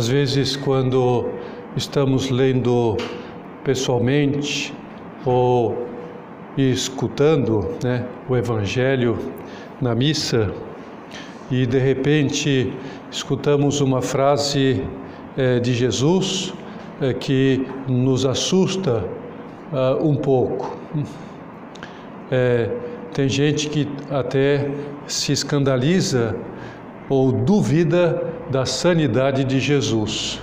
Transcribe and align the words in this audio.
Às 0.00 0.08
vezes, 0.08 0.56
quando 0.56 1.28
estamos 1.76 2.30
lendo 2.30 2.96
pessoalmente 3.62 4.72
ou 5.26 5.86
escutando 6.56 7.68
né, 7.84 8.06
o 8.26 8.34
Evangelho 8.34 9.18
na 9.78 9.94
missa 9.94 10.54
e 11.50 11.66
de 11.66 11.78
repente 11.78 12.72
escutamos 13.10 13.82
uma 13.82 14.00
frase 14.00 14.82
é, 15.36 15.60
de 15.60 15.74
Jesus 15.74 16.54
é, 16.98 17.12
que 17.12 17.66
nos 17.86 18.24
assusta 18.24 19.04
uh, 19.70 20.02
um 20.02 20.16
pouco. 20.16 20.78
É, 22.30 22.70
tem 23.12 23.28
gente 23.28 23.68
que 23.68 23.86
até 24.10 24.66
se 25.06 25.32
escandaliza 25.32 26.34
ou 27.06 27.30
duvida 27.30 28.29
da 28.50 28.66
sanidade 28.66 29.44
de 29.44 29.60
Jesus. 29.60 30.40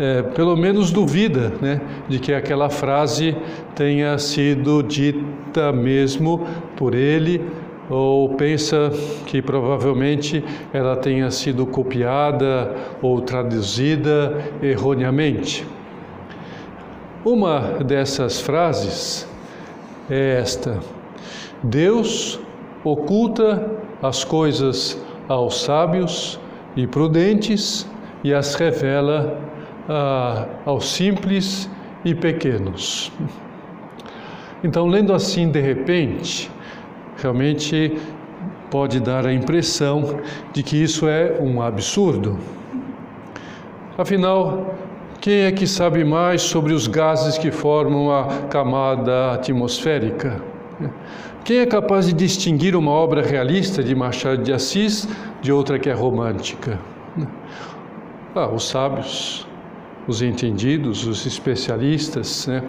É, 0.00 0.22
pelo 0.22 0.56
menos 0.56 0.90
duvida 0.90 1.52
né, 1.60 1.80
de 2.08 2.18
que 2.18 2.32
aquela 2.32 2.70
frase 2.70 3.36
tenha 3.74 4.18
sido 4.18 4.82
dita 4.82 5.70
mesmo 5.70 6.46
por 6.76 6.94
ele, 6.94 7.44
ou 7.90 8.30
pensa 8.30 8.90
que 9.26 9.42
provavelmente 9.42 10.42
ela 10.72 10.96
tenha 10.96 11.30
sido 11.30 11.66
copiada 11.66 12.74
ou 13.02 13.20
traduzida 13.20 14.42
erroneamente. 14.62 15.66
Uma 17.24 17.60
dessas 17.84 18.40
frases 18.40 19.28
é 20.08 20.38
esta: 20.40 20.80
Deus 21.62 22.40
oculta 22.82 23.70
as 24.02 24.24
coisas 24.24 24.98
aos 25.32 25.62
sábios 25.62 26.38
e 26.76 26.86
prudentes 26.86 27.88
e 28.24 28.32
as 28.32 28.54
revela 28.54 29.38
ah, 29.88 30.46
aos 30.64 30.88
simples 30.88 31.68
e 32.04 32.14
pequenos. 32.14 33.12
Então, 34.64 34.86
lendo 34.86 35.12
assim 35.12 35.50
de 35.50 35.60
repente, 35.60 36.50
realmente 37.16 37.98
pode 38.70 39.00
dar 39.00 39.26
a 39.26 39.32
impressão 39.32 40.20
de 40.52 40.62
que 40.62 40.82
isso 40.82 41.08
é 41.08 41.38
um 41.40 41.60
absurdo. 41.60 42.38
Afinal, 43.98 44.74
quem 45.20 45.42
é 45.42 45.52
que 45.52 45.66
sabe 45.66 46.04
mais 46.04 46.42
sobre 46.42 46.72
os 46.72 46.86
gases 46.86 47.36
que 47.36 47.50
formam 47.50 48.10
a 48.10 48.24
camada 48.48 49.32
atmosférica? 49.32 50.42
Quem 51.44 51.58
é 51.58 51.66
capaz 51.66 52.06
de 52.06 52.12
distinguir 52.12 52.76
uma 52.76 52.92
obra 52.92 53.20
realista 53.20 53.82
de 53.82 53.96
Machado 53.96 54.44
de 54.44 54.52
Assis 54.52 55.08
de 55.40 55.50
outra 55.50 55.76
que 55.76 55.88
é 55.88 55.92
romântica? 55.92 56.78
Ah, 58.34 58.48
os 58.48 58.66
sábios, 58.66 59.46
os 60.08 60.22
entendidos, 60.22 61.06
os 61.06 61.26
especialistas, 61.26 62.46
né? 62.46 62.62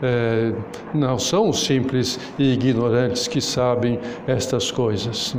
É, 0.00 0.52
não 0.94 1.18
são 1.18 1.48
os 1.48 1.64
simples 1.64 2.20
e 2.38 2.52
ignorantes 2.52 3.26
que 3.26 3.40
sabem 3.40 3.98
estas 4.26 4.70
coisas. 4.70 5.36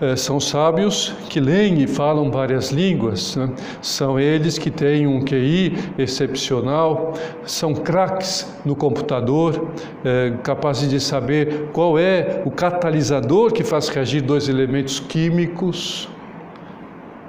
É, 0.00 0.16
são 0.16 0.40
sábios 0.40 1.14
que 1.28 1.38
leem 1.38 1.82
e 1.82 1.86
falam 1.86 2.30
várias 2.30 2.70
línguas, 2.70 3.36
né? 3.36 3.50
são 3.82 4.18
eles 4.18 4.56
que 4.56 4.70
têm 4.70 5.06
um 5.06 5.22
QI 5.22 5.76
excepcional, 5.98 7.12
são 7.44 7.74
craques 7.74 8.50
no 8.64 8.74
computador, 8.74 9.68
é, 10.02 10.32
capazes 10.42 10.88
de 10.88 10.98
saber 10.98 11.68
qual 11.74 11.98
é 11.98 12.42
o 12.46 12.50
catalisador 12.50 13.52
que 13.52 13.62
faz 13.62 13.90
reagir 13.90 14.22
dois 14.22 14.48
elementos 14.48 15.00
químicos. 15.00 16.08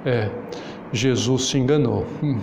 É, 0.06 0.30
Jesus 0.94 1.48
se 1.48 1.58
enganou, 1.58 2.06
hum, 2.22 2.38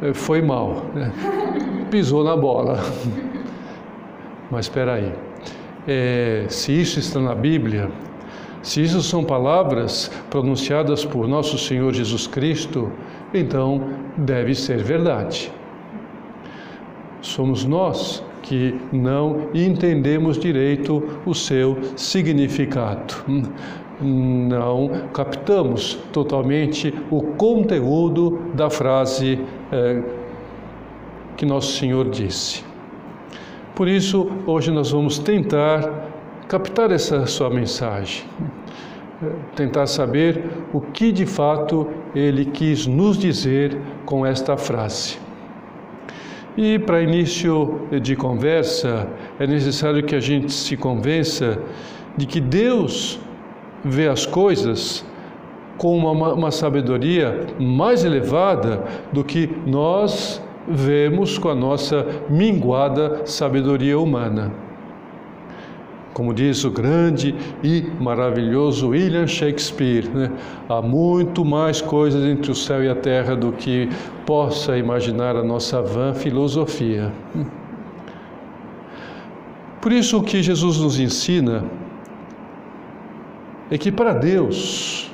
é, 0.00 0.14
foi 0.14 0.40
mal, 0.40 0.86
né? 0.94 1.12
pisou 1.90 2.24
na 2.24 2.34
bola. 2.34 2.82
Mas 4.50 4.66
espera 4.66 4.94
aí, 4.94 5.12
é, 5.86 6.46
se 6.48 6.72
isso 6.72 6.98
está 6.98 7.20
na 7.20 7.34
Bíblia, 7.34 7.90
se 8.66 8.82
isso 8.82 9.00
são 9.00 9.22
palavras 9.22 10.10
pronunciadas 10.28 11.04
por 11.04 11.28
nosso 11.28 11.56
Senhor 11.56 11.94
Jesus 11.94 12.26
Cristo, 12.26 12.90
então 13.32 13.80
deve 14.16 14.56
ser 14.56 14.82
verdade. 14.82 15.52
Somos 17.20 17.64
nós 17.64 18.24
que 18.42 18.74
não 18.92 19.50
entendemos 19.54 20.36
direito 20.36 21.00
o 21.24 21.32
seu 21.32 21.78
significado. 21.94 23.14
Não 24.00 24.90
captamos 25.14 25.96
totalmente 26.12 26.92
o 27.08 27.22
conteúdo 27.22 28.50
da 28.52 28.68
frase 28.68 29.38
é, 29.70 30.02
que 31.36 31.46
Nosso 31.46 31.78
Senhor 31.78 32.10
disse. 32.10 32.64
Por 33.76 33.86
isso, 33.86 34.28
hoje 34.44 34.72
nós 34.72 34.90
vamos 34.90 35.20
tentar 35.20 36.16
captar 36.48 36.92
essa 36.92 37.26
sua 37.26 37.50
mensagem, 37.50 38.24
tentar 39.54 39.86
saber 39.86 40.44
o 40.72 40.80
que 40.80 41.10
de 41.12 41.26
fato 41.26 41.88
ele 42.14 42.44
quis 42.44 42.86
nos 42.86 43.18
dizer 43.18 43.78
com 44.04 44.24
esta 44.24 44.56
frase. 44.56 45.18
E 46.56 46.78
para 46.78 47.02
início 47.02 47.80
de 48.00 48.16
conversa, 48.16 49.08
é 49.38 49.46
necessário 49.46 50.02
que 50.02 50.14
a 50.14 50.20
gente 50.20 50.52
se 50.52 50.76
convença 50.76 51.58
de 52.16 52.24
que 52.26 52.40
Deus 52.40 53.20
vê 53.84 54.08
as 54.08 54.24
coisas 54.24 55.04
com 55.76 55.96
uma, 55.96 56.32
uma 56.32 56.50
sabedoria 56.50 57.46
mais 57.60 58.04
elevada 58.04 58.82
do 59.12 59.22
que 59.22 59.50
nós 59.66 60.42
vemos 60.66 61.38
com 61.38 61.50
a 61.50 61.54
nossa 61.54 62.06
minguada 62.28 63.22
sabedoria 63.26 63.98
humana. 63.98 64.65
Como 66.16 66.32
diz 66.32 66.64
o 66.64 66.70
grande 66.70 67.34
e 67.62 67.84
maravilhoso 68.00 68.88
William 68.88 69.26
Shakespeare, 69.26 70.08
né? 70.08 70.32
há 70.66 70.80
muito 70.80 71.44
mais 71.44 71.82
coisas 71.82 72.24
entre 72.24 72.50
o 72.50 72.54
céu 72.54 72.82
e 72.82 72.88
a 72.88 72.94
terra 72.94 73.36
do 73.36 73.52
que 73.52 73.90
possa 74.24 74.78
imaginar 74.78 75.36
a 75.36 75.44
nossa 75.44 75.82
vã 75.82 76.14
filosofia. 76.14 77.12
Por 79.78 79.92
isso, 79.92 80.16
o 80.16 80.22
que 80.22 80.42
Jesus 80.42 80.78
nos 80.78 80.98
ensina 80.98 81.66
é 83.70 83.76
que 83.76 83.92
para 83.92 84.14
Deus, 84.14 85.12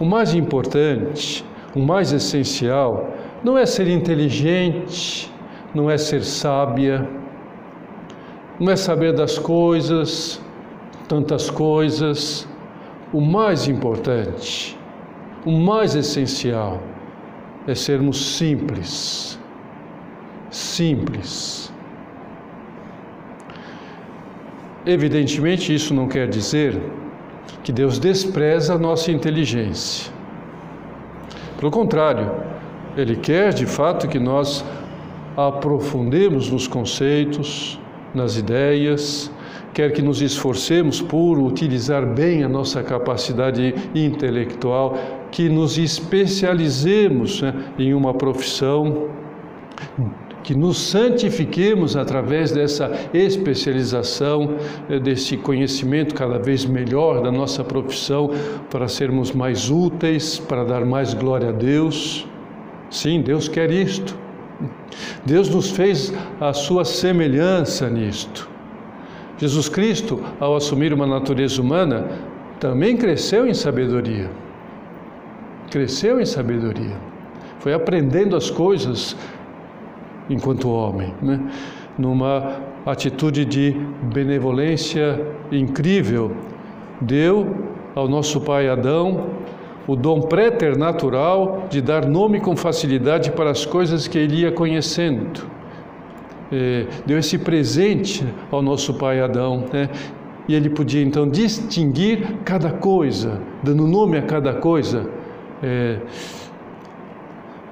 o 0.00 0.04
mais 0.04 0.34
importante, 0.34 1.44
o 1.76 1.78
mais 1.78 2.12
essencial, 2.12 3.14
não 3.44 3.56
é 3.56 3.64
ser 3.64 3.86
inteligente, 3.86 5.32
não 5.72 5.88
é 5.88 5.96
ser 5.96 6.24
sábia, 6.24 7.08
não 8.58 8.72
é 8.72 8.76
saber 8.76 9.12
das 9.12 9.38
coisas, 9.38 10.40
tantas 11.08 11.50
coisas. 11.50 12.48
O 13.12 13.20
mais 13.20 13.68
importante, 13.68 14.78
o 15.44 15.52
mais 15.52 15.94
essencial 15.94 16.80
é 17.66 17.74
sermos 17.74 18.36
simples. 18.36 19.38
Simples. 20.50 21.72
Evidentemente, 24.86 25.74
isso 25.74 25.94
não 25.94 26.06
quer 26.06 26.28
dizer 26.28 26.78
que 27.62 27.72
Deus 27.72 27.98
despreza 27.98 28.74
a 28.74 28.78
nossa 28.78 29.10
inteligência. 29.10 30.12
Pelo 31.58 31.70
contrário, 31.70 32.30
Ele 32.96 33.16
quer 33.16 33.54
de 33.54 33.64
fato 33.64 34.06
que 34.06 34.18
nós 34.18 34.64
aprofundemos 35.36 36.50
nos 36.50 36.68
conceitos, 36.68 37.80
nas 38.14 38.36
ideias, 38.36 39.30
quer 39.72 39.92
que 39.92 40.00
nos 40.00 40.22
esforcemos 40.22 41.02
por 41.02 41.38
utilizar 41.38 42.06
bem 42.06 42.44
a 42.44 42.48
nossa 42.48 42.82
capacidade 42.82 43.74
intelectual, 43.94 44.96
que 45.30 45.48
nos 45.48 45.76
especializemos 45.76 47.42
né, 47.42 47.52
em 47.78 47.92
uma 47.92 48.14
profissão, 48.14 49.08
que 50.44 50.54
nos 50.54 50.78
santifiquemos 50.78 51.96
através 51.96 52.52
dessa 52.52 52.92
especialização, 53.12 54.56
eh, 54.88 55.00
desse 55.00 55.36
conhecimento 55.38 56.14
cada 56.14 56.38
vez 56.38 56.64
melhor 56.64 57.22
da 57.22 57.32
nossa 57.32 57.64
profissão, 57.64 58.30
para 58.70 58.86
sermos 58.86 59.32
mais 59.32 59.70
úteis, 59.70 60.38
para 60.38 60.62
dar 60.62 60.84
mais 60.84 61.14
glória 61.14 61.48
a 61.48 61.52
Deus. 61.52 62.28
Sim, 62.90 63.22
Deus 63.22 63.48
quer 63.48 63.70
isto. 63.70 64.23
Deus 65.24 65.48
nos 65.48 65.70
fez 65.70 66.12
a 66.40 66.52
sua 66.52 66.84
semelhança 66.84 67.88
nisto. 67.88 68.48
Jesus 69.38 69.68
Cristo, 69.68 70.22
ao 70.38 70.54
assumir 70.56 70.92
uma 70.92 71.06
natureza 71.06 71.60
humana, 71.60 72.06
também 72.60 72.96
cresceu 72.96 73.46
em 73.46 73.54
sabedoria. 73.54 74.30
Cresceu 75.70 76.20
em 76.20 76.26
sabedoria. 76.26 76.96
Foi 77.58 77.74
aprendendo 77.74 78.36
as 78.36 78.50
coisas 78.50 79.16
enquanto 80.30 80.70
homem, 80.70 81.12
né? 81.20 81.40
numa 81.98 82.60
atitude 82.86 83.44
de 83.44 83.72
benevolência 84.02 85.20
incrível. 85.50 86.32
Deu 87.00 87.54
ao 87.94 88.08
nosso 88.08 88.40
pai 88.40 88.68
Adão 88.68 89.30
o 89.86 89.94
dom 89.94 90.20
préternatural 90.22 91.66
de 91.68 91.80
dar 91.80 92.06
nome 92.06 92.40
com 92.40 92.56
facilidade 92.56 93.30
para 93.32 93.50
as 93.50 93.66
coisas 93.66 94.08
que 94.08 94.18
ele 94.18 94.40
ia 94.40 94.52
conhecendo. 94.52 95.46
É, 96.52 96.86
deu 97.04 97.18
esse 97.18 97.38
presente 97.38 98.24
ao 98.50 98.62
nosso 98.62 98.94
pai 98.94 99.20
Adão, 99.20 99.64
né? 99.72 99.88
e 100.48 100.54
ele 100.54 100.68
podia 100.70 101.02
então 101.02 101.28
distinguir 101.28 102.38
cada 102.44 102.70
coisa, 102.70 103.40
dando 103.62 103.86
nome 103.86 104.18
a 104.18 104.22
cada 104.22 104.54
coisa. 104.54 105.08
É, 105.62 105.98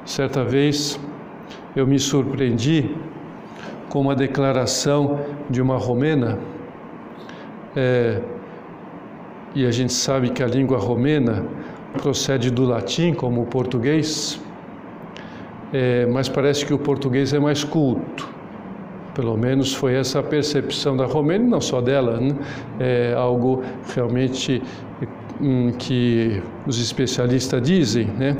certa 0.04 0.44
vez 0.44 0.98
eu 1.76 1.86
me 1.86 1.98
surpreendi 1.98 2.94
com 3.88 4.00
uma 4.00 4.14
declaração 4.14 5.20
de 5.50 5.60
uma 5.60 5.76
romena, 5.76 6.38
é, 7.76 8.20
e 9.54 9.66
a 9.66 9.70
gente 9.70 9.92
sabe 9.92 10.30
que 10.30 10.42
a 10.42 10.46
língua 10.46 10.78
romena 10.78 11.44
procede 12.00 12.50
do 12.50 12.64
latim, 12.64 13.12
como 13.12 13.42
o 13.42 13.46
português, 13.46 14.40
é, 15.72 16.06
mas 16.06 16.28
parece 16.28 16.66
que 16.66 16.74
o 16.74 16.78
português 16.78 17.32
é 17.32 17.38
mais 17.38 17.64
culto. 17.64 18.28
Pelo 19.14 19.36
menos 19.36 19.74
foi 19.74 19.94
essa 19.94 20.20
a 20.20 20.22
percepção 20.22 20.96
da 20.96 21.04
romena, 21.04 21.46
não 21.46 21.60
só 21.60 21.80
dela, 21.80 22.18
né? 22.18 22.34
é 22.80 23.14
algo 23.16 23.62
realmente 23.94 24.62
hum, 25.40 25.72
que 25.78 26.42
os 26.66 26.80
especialistas 26.80 27.60
dizem, 27.62 28.06
né? 28.06 28.36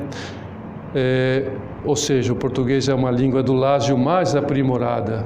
É, 0.95 1.51
ou 1.85 1.95
seja, 1.95 2.33
o 2.33 2.35
português 2.35 2.87
é 2.87 2.93
uma 2.93 3.11
língua 3.11 3.43
do 3.43 3.53
lásio 3.53 3.97
mais 3.97 4.35
aprimorada. 4.35 5.25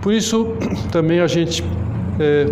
Por 0.00 0.12
isso, 0.12 0.56
também 0.92 1.20
a 1.20 1.26
gente 1.26 1.62
é, 2.20 2.46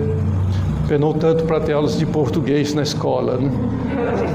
penou 0.92 1.14
tanto 1.14 1.44
para 1.44 1.58
ter 1.58 1.72
aulas 1.72 1.98
de 1.98 2.04
português 2.04 2.74
na 2.74 2.82
escola. 2.82 3.38
Né? 3.38 3.50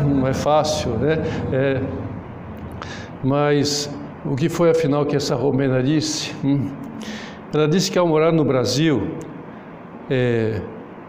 Não 0.07 0.27
é 0.27 0.33
fácil, 0.33 0.89
né? 0.94 1.19
É, 1.54 1.80
mas 3.24 3.88
o 4.25 4.36
que 4.36 4.50
foi 4.50 4.71
afinal 4.71 5.06
que 5.06 5.15
essa 5.15 5.36
romena 5.36 5.83
disse? 5.83 6.33
Hum? 6.44 6.71
Ela 7.54 7.68
disse 7.68 7.92
que 7.92 8.00
ao 8.00 8.07
morar 8.07 8.31
no 8.31 8.44
Brasil, 8.44 9.07
é, 10.09 10.59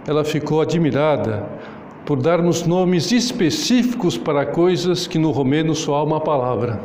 ela 0.06 0.22
ficou 0.22 0.60
admirada 0.60 1.46
por 2.04 2.20
darmos 2.20 2.66
nomes 2.66 3.10
específicos 3.10 4.18
para 4.18 4.44
coisas 4.44 5.06
que 5.06 5.16
no 5.16 5.30
romeno 5.30 5.74
só 5.74 5.94
há 5.94 6.02
uma 6.02 6.20
palavra. 6.20 6.78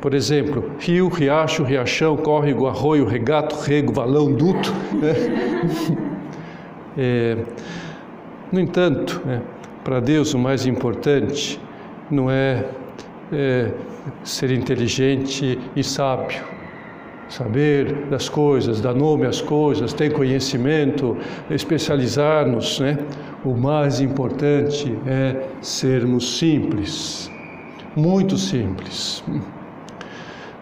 Por 0.00 0.14
exemplo, 0.14 0.70
rio, 0.78 1.10
riacho, 1.10 1.64
riachão, 1.64 2.16
córrego, 2.16 2.66
arroio, 2.66 3.04
regato, 3.04 3.56
rego, 3.56 3.92
valão, 3.92 4.32
duto. 4.32 4.72
Né? 4.94 6.08
É, 6.96 7.36
no 8.50 8.60
entanto, 8.60 9.22
é, 9.26 9.40
para 9.82 9.98
Deus 9.98 10.34
o 10.34 10.38
mais 10.38 10.66
importante 10.66 11.58
não 12.10 12.30
é, 12.30 12.64
é 13.32 13.72
ser 14.22 14.50
inteligente 14.50 15.58
e 15.74 15.82
sábio, 15.82 16.42
saber 17.28 18.06
das 18.10 18.28
coisas, 18.28 18.80
dar 18.80 18.94
nome 18.94 19.26
às 19.26 19.40
coisas, 19.40 19.92
ter 19.92 20.12
conhecimento, 20.12 21.16
especializar-nos, 21.50 22.78
né? 22.80 22.98
O 23.44 23.54
mais 23.54 24.00
importante 24.00 24.96
é 25.06 25.48
sermos 25.60 26.38
simples, 26.38 27.30
muito 27.96 28.36
simples. 28.36 29.24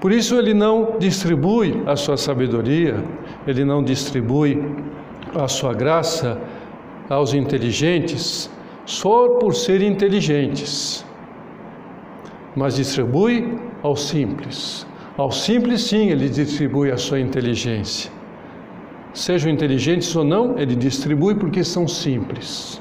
Por 0.01 0.13
isso 0.13 0.39
ele 0.39 0.55
não 0.55 0.97
distribui 0.99 1.83
a 1.87 1.95
sua 1.95 2.17
sabedoria, 2.17 3.05
ele 3.47 3.65
não 3.65 3.83
distribui 3.83 4.63
a 5.35 5.49
sua 5.49 5.73
graça 5.73 6.41
aos 7.09 7.35
inteligentes 7.35 8.51
só 8.85 9.29
por 9.39 9.55
serem 9.55 9.91
inteligentes, 9.93 11.05
mas 12.57 12.77
distribui 12.77 13.59
aos 13.83 14.09
simples, 14.09 14.87
ao 15.17 15.31
simples, 15.31 15.83
sim, 15.83 16.11
ele 16.11 16.29
distribui 16.29 16.91
a 16.91 16.97
sua 16.97 17.21
inteligência. 17.21 18.11
Sejam 19.13 19.51
inteligentes 19.51 20.15
ou 20.15 20.25
não, 20.25 20.59
ele 20.59 20.75
distribui 20.75 21.35
porque 21.35 21.63
são 21.63 21.87
simples. 21.87 22.81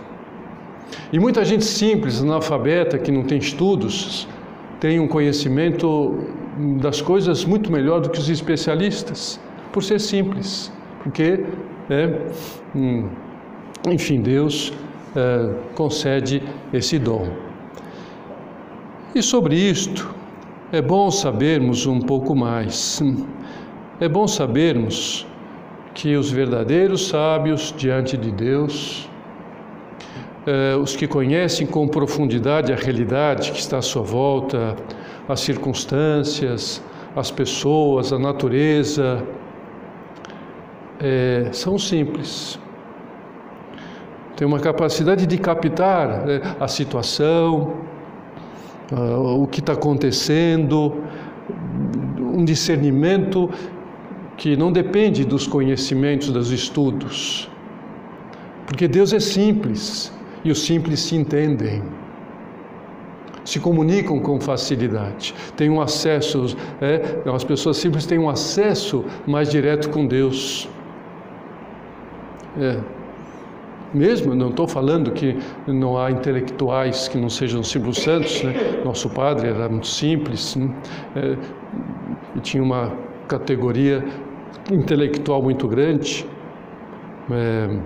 E 1.11 1.19
muita 1.19 1.43
gente 1.43 1.65
simples, 1.65 2.21
analfabeta, 2.21 2.97
que 2.97 3.11
não 3.11 3.23
tem 3.23 3.39
estudos, 3.39 4.27
tem 4.79 4.99
um 4.99 5.07
conhecimento 5.07 6.17
das 6.79 7.01
coisas 7.01 7.43
muito 7.45 7.71
melhor 7.71 7.99
do 7.99 8.09
que 8.09 8.19
os 8.19 8.29
especialistas, 8.29 9.39
por 9.71 9.83
ser 9.83 9.99
simples, 9.99 10.71
porque, 11.03 11.43
é, 11.89 12.19
hum, 12.75 13.09
enfim, 13.87 14.21
Deus 14.21 14.73
é, 15.15 15.53
concede 15.75 16.43
esse 16.73 16.99
dom. 16.99 17.27
E 19.15 19.23
sobre 19.23 19.55
isto, 19.55 20.13
é 20.71 20.81
bom 20.81 21.09
sabermos 21.09 21.87
um 21.87 21.99
pouco 21.99 22.35
mais. 22.35 23.01
É 23.99 24.07
bom 24.07 24.27
sabermos 24.27 25.25
que 25.93 26.15
os 26.15 26.31
verdadeiros 26.31 27.07
sábios 27.07 27.73
diante 27.75 28.15
de 28.15 28.31
Deus, 28.31 29.09
eh, 30.45 30.75
os 30.75 30.95
que 30.95 31.07
conhecem 31.07 31.67
com 31.67 31.87
profundidade 31.87 32.71
a 32.71 32.75
realidade 32.75 33.51
que 33.51 33.59
está 33.59 33.79
à 33.79 33.81
sua 33.81 34.03
volta, 34.03 34.77
as 35.27 35.41
circunstâncias, 35.41 36.81
as 37.15 37.31
pessoas, 37.31 38.13
a 38.13 38.19
natureza, 38.19 39.21
eh, 40.99 41.49
são 41.51 41.77
simples. 41.77 42.59
Tem 44.35 44.47
uma 44.47 44.59
capacidade 44.59 45.25
de 45.25 45.37
captar 45.37 46.29
eh, 46.29 46.41
a 46.59 46.67
situação, 46.67 47.73
uh, 48.91 49.43
o 49.43 49.47
que 49.47 49.59
está 49.59 49.73
acontecendo, 49.73 51.03
um 52.19 52.45
discernimento 52.45 53.49
que 54.37 54.55
não 54.55 54.71
depende 54.71 55.25
dos 55.25 55.45
conhecimentos, 55.45 56.31
dos 56.31 56.51
estudos. 56.51 57.49
Porque 58.65 58.87
Deus 58.87 59.11
é 59.11 59.19
simples 59.19 60.13
e 60.43 60.51
os 60.51 60.61
simples 60.61 61.01
se 61.01 61.15
entendem, 61.15 61.83
se 63.43 63.59
comunicam 63.59 64.19
com 64.19 64.39
facilidade, 64.39 65.33
têm 65.57 65.69
um 65.69 65.81
acesso, 65.81 66.55
é, 66.79 67.29
as 67.33 67.43
pessoas 67.43 67.77
simples 67.77 68.05
têm 68.05 68.19
um 68.19 68.29
acesso 68.29 69.03
mais 69.27 69.49
direto 69.49 69.89
com 69.89 70.05
Deus. 70.05 70.69
É. 72.59 72.79
Mesmo, 73.93 74.35
não 74.35 74.49
estou 74.49 74.67
falando 74.67 75.11
que 75.11 75.35
não 75.65 75.97
há 75.97 76.11
intelectuais 76.11 77.07
que 77.07 77.17
não 77.17 77.29
sejam 77.29 77.63
simples 77.63 77.97
santos, 77.97 78.43
né? 78.43 78.53
nosso 78.85 79.09
padre 79.09 79.47
era 79.47 79.67
muito 79.67 79.87
simples 79.87 80.55
né? 80.55 80.69
é, 81.15 81.35
e 82.35 82.39
tinha 82.39 82.61
uma 82.61 82.93
categoria 83.27 84.05
intelectual 84.71 85.41
muito 85.41 85.67
grande. 85.67 86.23
É, 87.31 87.79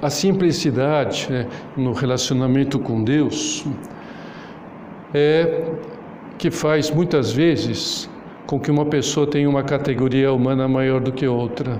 a 0.00 0.08
simplicidade 0.08 1.26
né, 1.30 1.46
no 1.76 1.92
relacionamento 1.92 2.78
com 2.78 3.04
Deus 3.04 3.66
é 5.12 5.62
que 6.38 6.50
faz 6.50 6.90
muitas 6.90 7.32
vezes 7.32 8.08
com 8.46 8.58
que 8.58 8.70
uma 8.70 8.86
pessoa 8.86 9.26
tenha 9.26 9.48
uma 9.48 9.62
categoria 9.62 10.32
humana 10.32 10.66
maior 10.66 11.00
do 11.00 11.12
que 11.12 11.26
outra. 11.26 11.78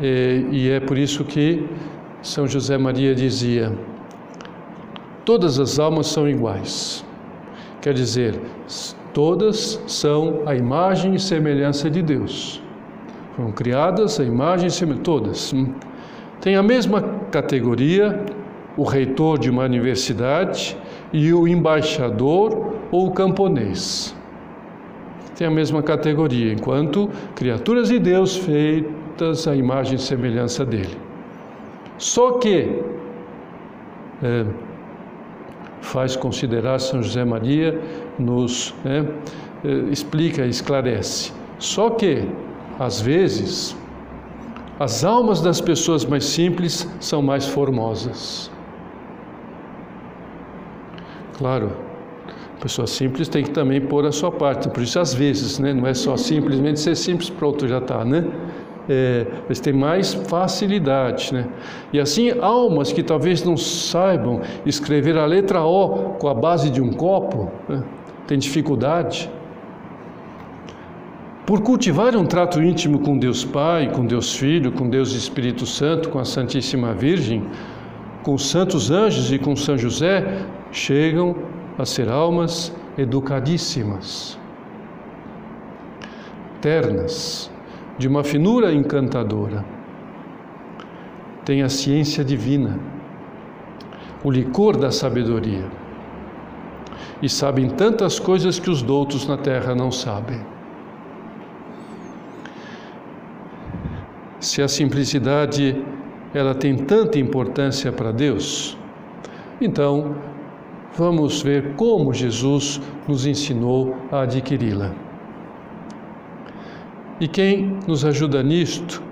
E, 0.00 0.46
e 0.50 0.70
é 0.70 0.80
por 0.80 0.96
isso 0.96 1.24
que 1.24 1.66
São 2.22 2.48
José 2.48 2.78
Maria 2.78 3.14
dizia: 3.14 3.72
todas 5.24 5.58
as 5.58 5.78
almas 5.78 6.06
são 6.06 6.28
iguais. 6.28 7.04
Quer 7.82 7.94
dizer, 7.94 8.40
todas 9.12 9.82
são 9.86 10.42
a 10.46 10.54
imagem 10.54 11.14
e 11.14 11.18
semelhança 11.18 11.90
de 11.90 12.02
Deus. 12.02 12.62
Foram 13.36 13.52
criadas 13.52 14.18
a 14.18 14.24
imagem 14.24 14.68
e 14.68 14.70
semelhança, 14.70 15.02
todas. 15.02 15.54
Tem 16.40 16.56
a 16.56 16.62
mesma 16.62 17.02
categoria 17.30 18.24
o 18.76 18.84
reitor 18.84 19.38
de 19.38 19.50
uma 19.50 19.64
universidade 19.64 20.76
e 21.12 21.32
o 21.34 21.46
embaixador 21.46 22.74
ou 22.90 23.08
o 23.08 23.10
camponês. 23.10 24.14
Tem 25.36 25.46
a 25.46 25.50
mesma 25.50 25.82
categoria, 25.82 26.52
enquanto 26.52 27.10
criaturas 27.34 27.88
de 27.88 27.98
Deus 27.98 28.36
feitas 28.36 28.99
feitas 29.20 29.46
à 29.46 29.54
imagem 29.54 29.96
e 29.96 29.98
semelhança 29.98 30.64
dele. 30.64 30.96
Só 31.98 32.38
que 32.38 32.82
é, 34.22 34.46
faz 35.82 36.16
considerar 36.16 36.78
São 36.78 37.02
José 37.02 37.24
Maria, 37.24 37.78
nos 38.18 38.74
é, 38.84 39.04
é, 39.64 39.72
explica, 39.90 40.46
esclarece. 40.46 41.32
Só 41.58 41.90
que, 41.90 42.26
às 42.78 43.00
vezes, 43.00 43.76
as 44.78 45.04
almas 45.04 45.42
das 45.42 45.60
pessoas 45.60 46.04
mais 46.06 46.24
simples 46.24 46.88
são 46.98 47.20
mais 47.20 47.46
formosas. 47.46 48.50
Claro, 51.36 51.70
pessoa 52.60 52.86
simples 52.86 53.28
tem 53.28 53.42
que 53.42 53.50
também 53.50 53.80
pôr 53.80 54.06
a 54.06 54.12
sua 54.12 54.30
parte, 54.30 54.68
por 54.68 54.82
isso 54.82 54.98
às 54.98 55.14
vezes, 55.14 55.58
né? 55.58 55.72
não 55.72 55.86
é 55.86 55.94
só 55.94 56.16
simplesmente 56.16 56.78
ser 56.78 56.94
simples, 56.94 57.30
pronto, 57.30 57.66
já 57.66 57.78
está, 57.78 58.04
né? 58.04 58.24
É, 58.92 59.24
eles 59.46 59.60
têm 59.60 59.72
mais 59.72 60.12
facilidade. 60.12 61.32
Né? 61.32 61.46
E 61.92 62.00
assim, 62.00 62.32
almas 62.40 62.92
que 62.92 63.04
talvez 63.04 63.44
não 63.44 63.56
saibam 63.56 64.40
escrever 64.66 65.16
a 65.16 65.24
letra 65.24 65.62
O 65.62 66.14
com 66.18 66.26
a 66.26 66.34
base 66.34 66.68
de 66.70 66.82
um 66.82 66.92
copo, 66.92 67.48
né? 67.68 67.84
têm 68.26 68.36
dificuldade. 68.36 69.30
Por 71.46 71.62
cultivar 71.62 72.16
um 72.16 72.26
trato 72.26 72.60
íntimo 72.60 72.98
com 72.98 73.16
Deus 73.16 73.44
Pai, 73.44 73.92
com 73.92 74.04
Deus 74.04 74.34
Filho, 74.34 74.72
com 74.72 74.88
Deus 74.88 75.12
Espírito 75.12 75.66
Santo, 75.66 76.08
com 76.08 76.18
a 76.18 76.24
Santíssima 76.24 76.92
Virgem, 76.92 77.44
com 78.24 78.34
os 78.34 78.50
santos 78.50 78.90
anjos 78.90 79.32
e 79.32 79.38
com 79.38 79.54
São 79.54 79.78
José, 79.78 80.44
chegam 80.72 81.36
a 81.78 81.84
ser 81.84 82.08
almas 82.08 82.72
educadíssimas, 82.98 84.38
ternas, 86.60 87.50
de 88.00 88.08
uma 88.08 88.24
finura 88.24 88.72
encantadora. 88.72 89.62
Tem 91.44 91.60
a 91.60 91.68
ciência 91.68 92.24
divina, 92.24 92.80
o 94.24 94.30
licor 94.30 94.74
da 94.78 94.90
sabedoria, 94.90 95.66
e 97.20 97.28
sabem 97.28 97.68
tantas 97.68 98.18
coisas 98.18 98.58
que 98.58 98.70
os 98.70 98.80
doutos 98.80 99.26
na 99.26 99.36
terra 99.36 99.74
não 99.74 99.92
sabem. 99.92 100.40
Se 104.38 104.62
a 104.62 104.68
simplicidade 104.68 105.84
ela 106.32 106.54
tem 106.54 106.74
tanta 106.78 107.18
importância 107.18 107.92
para 107.92 108.12
Deus, 108.12 108.78
então 109.60 110.16
vamos 110.96 111.42
ver 111.42 111.74
como 111.74 112.14
Jesus 112.14 112.80
nos 113.06 113.26
ensinou 113.26 113.94
a 114.10 114.22
adquiri-la. 114.22 115.09
E 117.20 117.28
quem 117.28 117.76
nos 117.86 118.02
ajuda 118.02 118.42
nisto 118.42 119.02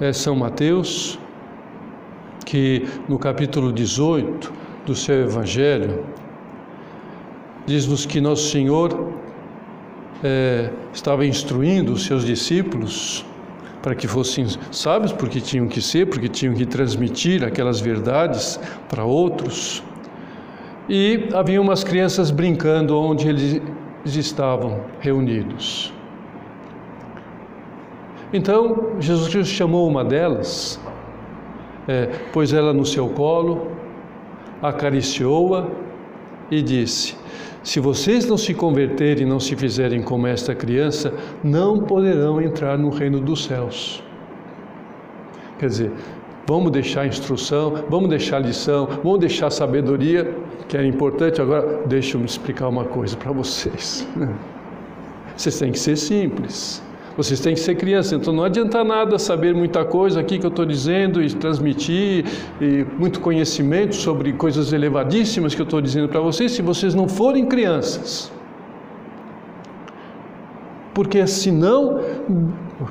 é 0.00 0.12
São 0.12 0.34
Mateus, 0.34 1.16
que 2.44 2.84
no 3.08 3.16
capítulo 3.16 3.72
18 3.72 4.52
do 4.84 4.92
seu 4.92 5.22
Evangelho 5.22 6.04
diz-nos 7.64 8.04
que 8.04 8.20
Nosso 8.20 8.50
Senhor 8.50 9.12
é, 10.24 10.68
estava 10.92 11.24
instruindo 11.24 11.92
os 11.92 12.06
seus 12.06 12.24
discípulos 12.24 13.24
para 13.82 13.94
que 13.94 14.08
fossem 14.08 14.46
sábios, 14.72 15.12
porque 15.12 15.40
tinham 15.40 15.68
que 15.68 15.80
ser, 15.80 16.06
porque 16.06 16.28
tinham 16.28 16.54
que 16.56 16.66
transmitir 16.66 17.44
aquelas 17.44 17.80
verdades 17.80 18.58
para 18.88 19.04
outros. 19.04 19.80
E 20.88 21.28
havia 21.32 21.60
umas 21.60 21.84
crianças 21.84 22.32
brincando 22.32 22.98
onde 22.98 23.28
eles 23.28 23.62
estavam 24.04 24.80
reunidos. 24.98 25.96
Então, 28.32 28.94
Jesus 29.00 29.28
Cristo 29.28 29.54
chamou 29.54 29.88
uma 29.88 30.04
delas, 30.04 30.80
é, 31.86 32.06
pôs 32.32 32.52
ela 32.52 32.72
no 32.72 32.84
seu 32.84 33.08
colo, 33.08 33.68
acariciou-a 34.62 35.66
e 36.50 36.60
disse: 36.60 37.16
Se 37.62 37.80
vocês 37.80 38.26
não 38.26 38.36
se 38.36 38.52
converterem 38.52 39.26
e 39.26 39.28
não 39.28 39.40
se 39.40 39.56
fizerem 39.56 40.02
como 40.02 40.26
esta 40.26 40.54
criança, 40.54 41.14
não 41.42 41.80
poderão 41.80 42.40
entrar 42.40 42.76
no 42.76 42.90
reino 42.90 43.20
dos 43.20 43.44
céus. 43.44 44.02
Quer 45.58 45.66
dizer, 45.66 45.92
Vamos 46.48 46.72
deixar 46.72 47.06
instrução, 47.06 47.84
vamos 47.90 48.08
deixar 48.08 48.38
lição, 48.38 48.88
vamos 49.04 49.18
deixar 49.18 49.50
sabedoria, 49.50 50.34
que 50.66 50.78
é 50.78 50.86
importante. 50.86 51.42
Agora, 51.42 51.82
deixa 51.84 52.16
eu 52.16 52.24
explicar 52.24 52.68
uma 52.68 52.86
coisa 52.86 53.14
para 53.18 53.30
vocês. 53.32 54.08
Vocês 55.36 55.58
têm 55.58 55.70
que 55.70 55.78
ser 55.78 55.96
simples. 55.96 56.82
Vocês 57.18 57.40
têm 57.40 57.52
que 57.52 57.58
ser 57.58 57.74
crianças, 57.74 58.12
então 58.12 58.32
não 58.32 58.44
adianta 58.44 58.84
nada 58.84 59.18
saber 59.18 59.52
muita 59.52 59.84
coisa 59.84 60.20
aqui 60.20 60.38
que 60.38 60.46
eu 60.46 60.50
estou 60.50 60.64
dizendo 60.64 61.20
e 61.20 61.28
transmitir 61.28 62.24
e 62.60 62.86
muito 62.96 63.18
conhecimento 63.18 63.96
sobre 63.96 64.32
coisas 64.34 64.72
elevadíssimas 64.72 65.52
que 65.52 65.60
eu 65.60 65.64
estou 65.64 65.80
dizendo 65.80 66.08
para 66.08 66.20
vocês 66.20 66.52
se 66.52 66.62
vocês 66.62 66.94
não 66.94 67.08
forem 67.08 67.44
crianças. 67.44 68.30
Porque 70.98 71.24
senão 71.28 72.00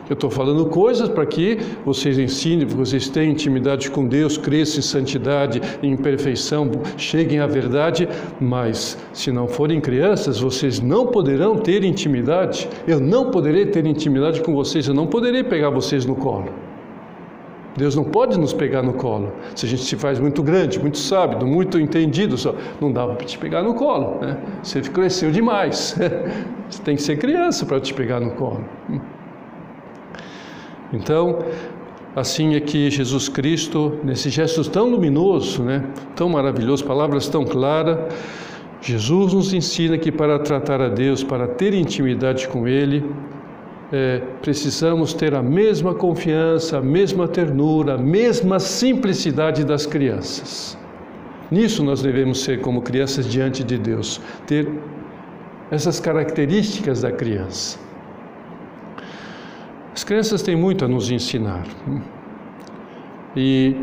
eu 0.09 0.13
estou 0.13 0.29
falando 0.29 0.65
coisas 0.67 1.09
para 1.09 1.25
que 1.25 1.57
vocês 1.83 2.17
ensinem, 2.17 2.65
vocês 2.65 3.09
tenham 3.09 3.33
intimidade 3.33 3.91
com 3.91 4.07
Deus, 4.07 4.37
cresçam 4.37 4.79
em 4.79 4.81
santidade, 4.81 5.61
em 5.83 5.97
perfeição, 5.97 6.71
cheguem 6.95 7.39
à 7.39 7.47
verdade, 7.47 8.07
mas 8.39 8.97
se 9.11 9.29
não 9.29 9.45
forem 9.45 9.81
crianças, 9.81 10.39
vocês 10.39 10.79
não 10.79 11.07
poderão 11.07 11.57
ter 11.57 11.83
intimidade. 11.83 12.69
Eu 12.87 13.01
não 13.01 13.29
poderei 13.29 13.65
ter 13.65 13.85
intimidade 13.85 14.39
com 14.39 14.55
vocês, 14.55 14.87
eu 14.87 14.93
não 14.93 15.07
poderei 15.07 15.43
pegar 15.43 15.69
vocês 15.69 16.05
no 16.05 16.15
colo. 16.15 16.66
Deus 17.77 17.95
não 17.95 18.03
pode 18.03 18.39
nos 18.39 18.53
pegar 18.53 18.81
no 18.81 18.93
colo. 18.93 19.31
Se 19.55 19.67
a 19.67 19.69
gente 19.69 19.83
se 19.83 19.95
faz 19.95 20.19
muito 20.19 20.41
grande, 20.41 20.79
muito 20.79 20.97
sábio, 20.97 21.45
muito 21.45 21.79
entendido, 21.79 22.35
só 22.35 22.55
não 22.81 22.91
dá 22.91 23.05
para 23.05 23.23
te 23.23 23.37
pegar 23.37 23.61
no 23.61 23.75
colo. 23.75 24.19
Né? 24.19 24.35
Você 24.63 24.81
cresceu 24.81 25.31
demais. 25.31 25.95
Você 26.67 26.81
tem 26.81 26.95
que 26.95 27.01
ser 27.03 27.17
criança 27.17 27.65
para 27.65 27.79
te 27.79 27.93
pegar 27.93 28.19
no 28.19 28.31
colo. 28.31 28.65
Então, 30.91 31.39
assim 32.15 32.55
é 32.55 32.59
que 32.59 32.89
Jesus 32.89 33.29
Cristo, 33.29 33.99
nesse 34.03 34.29
gesto 34.29 34.67
tão 34.69 34.89
luminoso, 34.89 35.63
né, 35.63 35.83
tão 36.15 36.27
maravilhoso, 36.27 36.83
palavras 36.83 37.29
tão 37.29 37.45
claras, 37.45 38.13
Jesus 38.81 39.33
nos 39.33 39.53
ensina 39.53 39.97
que 39.97 40.11
para 40.11 40.39
tratar 40.39 40.81
a 40.81 40.89
Deus, 40.89 41.23
para 41.23 41.47
ter 41.47 41.73
intimidade 41.73 42.47
com 42.47 42.67
Ele, 42.67 43.03
é, 43.91 44.21
precisamos 44.41 45.13
ter 45.13 45.33
a 45.33 45.41
mesma 45.41 45.93
confiança, 45.93 46.77
a 46.77 46.81
mesma 46.81 47.27
ternura, 47.27 47.95
a 47.95 47.97
mesma 47.97 48.59
simplicidade 48.59 49.63
das 49.63 49.85
crianças. 49.85 50.77
Nisso 51.49 51.83
nós 51.83 52.01
devemos 52.01 52.43
ser 52.43 52.59
como 52.59 52.81
crianças 52.81 53.25
diante 53.25 53.63
de 53.63 53.77
Deus, 53.77 54.19
ter 54.45 54.69
essas 55.71 55.99
características 55.99 57.01
da 57.01 57.11
criança. 57.11 57.79
As 59.93 60.03
crianças 60.03 60.41
têm 60.41 60.55
muito 60.55 60.83
a 60.83 60.87
nos 60.87 61.09
ensinar. 61.09 61.65
E 63.35 63.75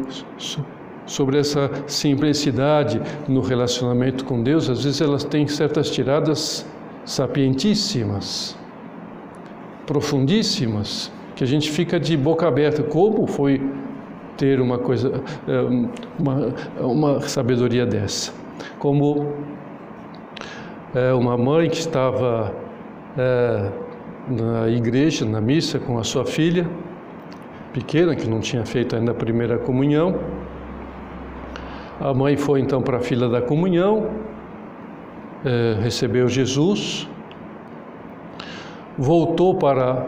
sobre 1.07 1.39
essa 1.39 1.71
simplicidade 1.87 3.01
no 3.29 3.41
relacionamento 3.41 4.25
com 4.25 4.43
Deus, 4.43 4.69
às 4.69 4.85
vezes 4.85 5.01
elas 5.01 5.25
têm 5.25 5.47
certas 5.47 5.91
tiradas 5.91 6.67
sapientíssimas, 7.05 8.57
profundíssimas, 9.87 11.13
que 11.35 11.45
a 11.45 11.47
gente 11.47 11.71
fica 11.71 11.99
de 11.99 12.17
boca 12.17 12.47
aberta. 12.47 12.83
Como 12.83 13.27
foi 13.27 13.61
ter 14.37 14.61
uma 14.61 14.79
coisa, 14.79 15.23
eh, 15.47 15.89
uma, 16.19 16.55
uma 16.81 17.21
sabedoria 17.21 17.87
dessa? 17.87 18.33
Como 18.79 19.33
é, 20.95 21.13
uma 21.13 21.37
mãe 21.37 21.69
que 21.69 21.79
estava 21.79 22.55
é, 23.19 23.69
na 24.29 24.69
igreja, 24.69 25.25
na 25.25 25.41
missa, 25.41 25.79
com 25.81 25.99
a 25.99 26.05
sua 26.05 26.25
filha 26.25 26.71
pequena, 27.73 28.15
que 28.15 28.29
não 28.29 28.39
tinha 28.39 28.65
feito 28.65 28.95
ainda 28.95 29.11
a 29.11 29.15
primeira 29.15 29.59
comunhão. 29.59 30.21
A 32.01 32.15
mãe 32.15 32.37
foi 32.37 32.61
então 32.61 32.81
para 32.81 32.99
a 32.99 33.01
fila 33.01 33.29
da 33.29 33.43
comunhão, 33.43 34.09
é, 35.45 35.77
recebeu 35.83 36.29
Jesus, 36.29 37.09
voltou 38.99 39.55
para 39.55 40.07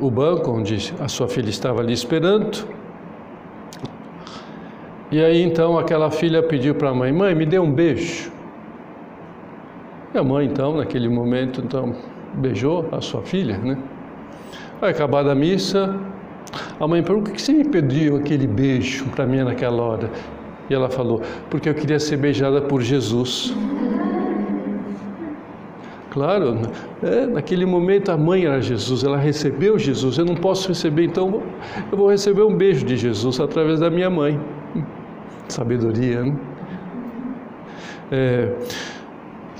o 0.00 0.10
banco 0.10 0.50
onde 0.50 0.92
a 1.00 1.08
sua 1.08 1.28
filha 1.28 1.48
estava 1.48 1.80
ali 1.80 1.92
esperando. 1.92 2.66
E 5.10 5.22
aí 5.22 5.42
então 5.42 5.78
aquela 5.78 6.10
filha 6.10 6.42
pediu 6.42 6.74
para 6.74 6.90
a 6.90 6.94
mãe: 6.94 7.12
Mãe, 7.12 7.34
me 7.34 7.46
dê 7.46 7.58
um 7.58 7.72
beijo. 7.72 8.30
E 10.14 10.18
a 10.18 10.24
mãe 10.24 10.46
então, 10.46 10.76
naquele 10.76 11.08
momento, 11.08 11.60
então 11.60 11.94
beijou 12.34 12.88
a 12.92 13.00
sua 13.00 13.22
filha, 13.22 13.58
né? 13.58 13.78
Vai 14.80 14.90
acabar 14.90 15.26
a 15.28 15.34
missa, 15.34 15.98
a 16.78 16.86
mãe 16.86 17.02
perguntou: 17.02 17.30
por 17.30 17.34
que 17.34 17.42
você 17.42 17.52
me 17.52 17.64
pediu 17.64 18.16
aquele 18.16 18.46
beijo 18.46 19.06
para 19.06 19.26
mim 19.26 19.42
naquela 19.42 19.82
hora? 19.82 20.10
E 20.68 20.74
ela 20.74 20.88
falou: 20.88 21.22
porque 21.50 21.68
eu 21.68 21.74
queria 21.74 21.98
ser 21.98 22.16
beijada 22.16 22.60
por 22.60 22.82
Jesus. 22.82 23.54
Claro, 26.16 26.58
é, 27.02 27.26
naquele 27.26 27.66
momento 27.66 28.10
a 28.10 28.16
mãe 28.16 28.46
era 28.46 28.58
Jesus, 28.58 29.04
ela 29.04 29.18
recebeu 29.18 29.78
Jesus. 29.78 30.16
Eu 30.16 30.24
não 30.24 30.34
posso 30.34 30.66
receber, 30.66 31.04
então 31.04 31.42
eu 31.92 31.98
vou 31.98 32.08
receber 32.08 32.40
um 32.40 32.56
beijo 32.56 32.86
de 32.86 32.96
Jesus 32.96 33.38
através 33.38 33.80
da 33.80 33.90
minha 33.90 34.08
mãe. 34.08 34.40
Sabedoria, 35.46 36.24
né? 36.24 36.34
É, 38.10 38.50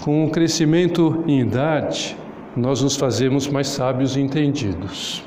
com 0.00 0.25
o 0.25 0.30
crescimento 0.30 1.22
em 1.26 1.40
idade, 1.40 2.16
nós 2.56 2.80
nos 2.80 2.96
fazemos 2.96 3.46
mais 3.48 3.68
sábios 3.68 4.16
e 4.16 4.22
entendidos. 4.22 5.22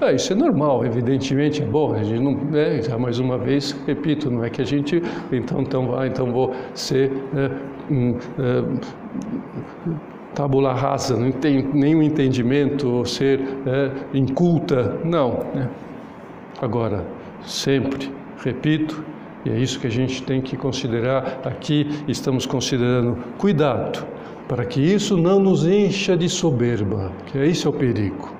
É, 0.00 0.14
isso 0.14 0.32
é 0.32 0.36
normal, 0.36 0.84
evidentemente 0.86 1.62
bom. 1.62 1.92
A 1.92 2.02
gente 2.02 2.22
não, 2.22 2.56
é, 2.56 2.80
já 2.80 2.96
mais 2.96 3.18
uma 3.18 3.36
vez, 3.36 3.76
repito, 3.86 4.30
não 4.30 4.42
é 4.42 4.48
que 4.48 4.62
a 4.62 4.64
gente 4.64 5.02
então, 5.30 5.60
então, 5.60 5.98
ah, 5.98 6.06
então 6.06 6.32
vou 6.32 6.54
ser 6.72 7.12
é, 7.36 7.50
rasa, 10.72 11.16
não 11.16 11.30
tem 11.30 11.62
nenhum 11.74 12.02
entendimento, 12.02 12.88
ou 12.88 13.04
ser 13.04 13.40
é, 13.66 13.90
inculta. 14.16 14.98
Não. 15.04 15.44
Né? 15.54 15.68
Agora, 16.62 17.04
sempre, 17.42 18.10
repito, 18.42 19.04
e 19.44 19.50
é 19.50 19.58
isso 19.58 19.78
que 19.80 19.86
a 19.86 19.90
gente 19.90 20.22
tem 20.22 20.40
que 20.40 20.56
considerar 20.56 21.40
aqui, 21.44 21.88
estamos 22.08 22.46
considerando 22.46 23.18
cuidado, 23.36 24.06
para 24.48 24.64
que 24.64 24.80
isso 24.80 25.16
não 25.18 25.38
nos 25.38 25.66
encha 25.66 26.16
de 26.16 26.28
soberba, 26.28 27.12
que 27.26 27.38
é 27.38 27.46
esse 27.46 27.66
é 27.66 27.70
o 27.70 27.72
perigo. 27.72 28.39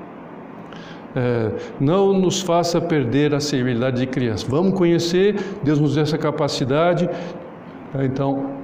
É, 1.14 1.50
não 1.80 2.12
nos 2.12 2.40
faça 2.40 2.80
perder 2.80 3.34
a 3.34 3.40
sensibilidade 3.40 3.98
de 4.00 4.06
criança. 4.06 4.46
Vamos 4.48 4.78
conhecer, 4.78 5.36
Deus 5.62 5.80
nos 5.80 5.94
deu 5.94 6.04
essa 6.04 6.16
capacidade, 6.16 7.08
então 7.98 8.60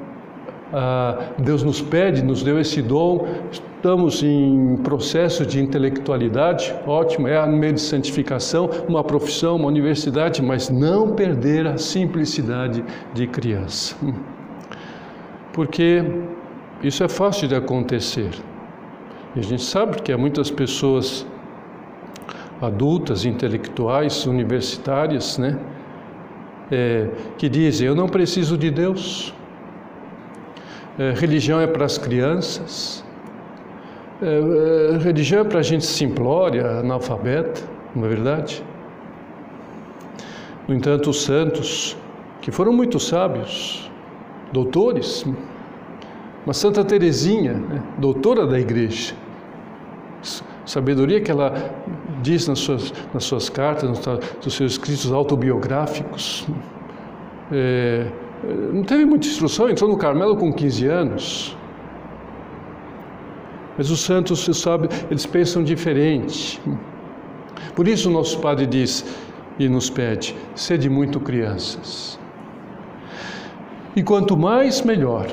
ah, 0.73 1.19
Deus 1.39 1.63
nos 1.63 1.81
pede, 1.81 2.23
nos 2.23 2.43
deu 2.43 2.61
esse 2.61 2.83
dom, 2.83 3.27
estamos 3.51 4.23
em 4.23 4.77
processo 4.83 5.47
de 5.47 5.61
intelectualidade, 5.61 6.75
ótimo, 6.87 7.29
é 7.29 7.37
a 7.37 7.47
meio 7.47 7.75
de 7.75 7.81
santificação, 7.81 8.69
uma 8.89 9.05
profissão, 9.05 9.57
uma 9.57 9.69
universidade, 9.69 10.43
mas 10.43 10.69
não 10.69 11.15
perder 11.15 11.67
a 11.67 11.79
simplicidade 11.79 12.85
de 13.15 13.27
criança. 13.27 13.97
Porque 15.53 16.05
isso 16.83 17.03
é 17.03 17.09
fácil 17.09 17.49
de 17.49 17.55
acontecer. 17.55 18.31
E 19.35 19.41
a 19.41 19.43
gente 19.43 19.63
sabe 19.63 20.03
que 20.03 20.13
há 20.13 20.19
muitas 20.19 20.51
pessoas 20.51 21.27
adultas, 22.61 23.25
intelectuais, 23.25 24.27
universitárias, 24.27 25.39
né, 25.39 25.59
é, 26.71 27.09
que 27.37 27.49
dizem: 27.49 27.87
Eu 27.87 27.95
não 27.95 28.09
preciso 28.09 28.57
de 28.57 28.71
Deus, 28.71 29.35
é, 30.99 31.13
religião 31.13 31.61
é 31.61 31.67
para 31.67 31.85
as 31.85 31.99
crianças, 31.99 33.05
é, 34.23 34.95
é, 34.95 34.99
religião 34.99 35.41
é 35.41 35.45
para 35.45 35.61
a 35.61 35.63
gente 35.63 35.85
simplória, 35.85 36.81
analfabeta, 36.81 37.63
não 37.95 38.05
é 38.07 38.09
verdade? 38.09 38.65
No 40.67 40.75
entanto, 40.75 41.11
os 41.11 41.23
santos, 41.23 41.97
que 42.41 42.51
foram 42.51 42.73
muito 42.73 42.99
sábios, 42.99 43.91
doutores, 44.53 45.25
uma 46.45 46.55
Santa 46.55 46.85
Teresinha, 46.85 47.55
né, 47.55 47.83
doutora 47.99 48.47
da 48.47 48.59
igreja, 48.59 49.15
sabedoria 50.67 51.21
que 51.21 51.31
ela 51.31 51.73
diz 52.23 52.47
nas 52.49 52.59
suas, 52.59 52.93
nas 53.15 53.25
suas 53.25 53.49
cartas, 53.49 53.89
nos 54.45 54.55
seus 54.55 54.73
escritos 54.73 55.13
autobiográficos, 55.13 56.47
é, 57.53 58.11
não 58.73 58.83
teve 58.83 59.05
muita 59.05 59.27
instrução, 59.27 59.71
entrou 59.71 59.89
no 59.89 59.97
Carmelo 59.97 60.37
com 60.37 60.53
15 60.53 60.87
anos. 60.87 61.57
Mas 63.79 63.91
os 63.91 64.01
santos, 64.01 64.41
você 64.41 64.53
sabe, 64.53 64.89
eles 65.11 65.25
pensam 65.25 65.63
diferente. 65.63 66.61
Por 67.75 67.87
isso 67.87 68.09
o 68.09 68.13
nosso 68.13 68.39
Padre 68.41 68.67
diz 68.67 69.05
e 69.59 69.69
nos 69.69 69.89
pede: 69.89 70.35
sede 70.55 70.89
muito 70.89 71.21
crianças. 71.21 72.19
E 73.95 74.03
quanto 74.03 74.37
mais, 74.37 74.83
melhor. 74.83 75.27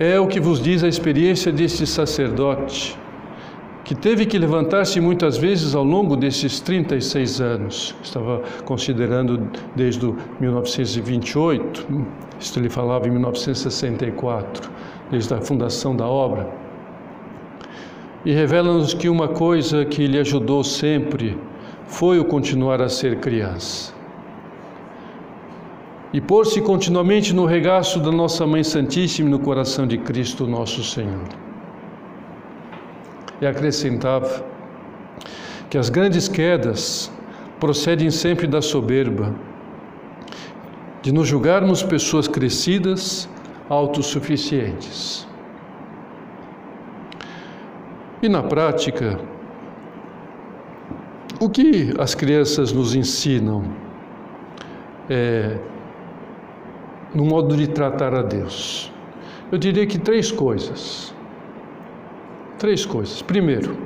É 0.00 0.18
o 0.18 0.28
que 0.28 0.38
vos 0.40 0.60
diz 0.60 0.84
a 0.84 0.88
experiência 0.88 1.50
deste 1.50 1.86
sacerdote 1.86 2.96
que 3.88 3.94
teve 3.94 4.26
que 4.26 4.36
levantar-se 4.36 5.00
muitas 5.00 5.38
vezes 5.38 5.74
ao 5.74 5.82
longo 5.82 6.14
desses 6.14 6.60
36 6.60 7.40
anos. 7.40 7.94
Estava 8.02 8.42
considerando 8.66 9.48
desde 9.74 10.12
1928, 10.38 11.86
isto 12.38 12.58
ele 12.58 12.68
falava 12.68 13.08
em 13.08 13.10
1964, 13.10 14.70
desde 15.10 15.32
a 15.32 15.40
fundação 15.40 15.96
da 15.96 16.06
obra. 16.06 16.50
E 18.26 18.30
revela-nos 18.30 18.92
que 18.92 19.08
uma 19.08 19.26
coisa 19.26 19.86
que 19.86 20.06
lhe 20.06 20.18
ajudou 20.18 20.62
sempre 20.62 21.38
foi 21.86 22.20
o 22.20 22.26
continuar 22.26 22.82
a 22.82 22.90
ser 22.90 23.20
criança. 23.20 23.94
E 26.12 26.20
pôr-se 26.20 26.60
continuamente 26.60 27.34
no 27.34 27.46
regaço 27.46 28.00
da 28.00 28.12
nossa 28.12 28.46
Mãe 28.46 28.62
Santíssima 28.62 29.30
e 29.30 29.32
no 29.32 29.38
coração 29.38 29.86
de 29.86 29.96
Cristo, 29.96 30.46
nosso 30.46 30.84
Senhor. 30.84 31.47
E 33.40 33.46
acrescentava 33.46 34.44
que 35.70 35.78
as 35.78 35.88
grandes 35.88 36.28
quedas 36.28 37.10
procedem 37.60 38.10
sempre 38.10 38.46
da 38.46 38.62
soberba, 38.62 39.34
de 41.02 41.12
nos 41.12 41.28
julgarmos 41.28 41.82
pessoas 41.82 42.26
crescidas, 42.26 43.28
autossuficientes. 43.68 45.26
E 48.22 48.28
na 48.28 48.42
prática, 48.42 49.20
o 51.40 51.48
que 51.48 51.94
as 51.98 52.14
crianças 52.14 52.72
nos 52.72 52.94
ensinam 52.94 53.64
é, 55.08 55.56
no 57.14 57.24
modo 57.24 57.56
de 57.56 57.68
tratar 57.68 58.14
a 58.14 58.22
Deus? 58.22 58.92
Eu 59.52 59.58
diria 59.58 59.86
que 59.86 59.98
três 59.98 60.32
coisas. 60.32 61.14
Três 62.58 62.84
coisas. 62.84 63.22
Primeiro, 63.22 63.76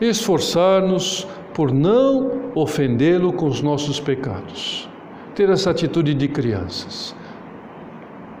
esforçar-nos 0.00 1.26
por 1.52 1.72
não 1.72 2.52
ofendê-lo 2.54 3.32
com 3.32 3.46
os 3.46 3.60
nossos 3.60 3.98
pecados. 3.98 4.88
Ter 5.34 5.50
essa 5.50 5.70
atitude 5.70 6.14
de 6.14 6.28
crianças. 6.28 7.14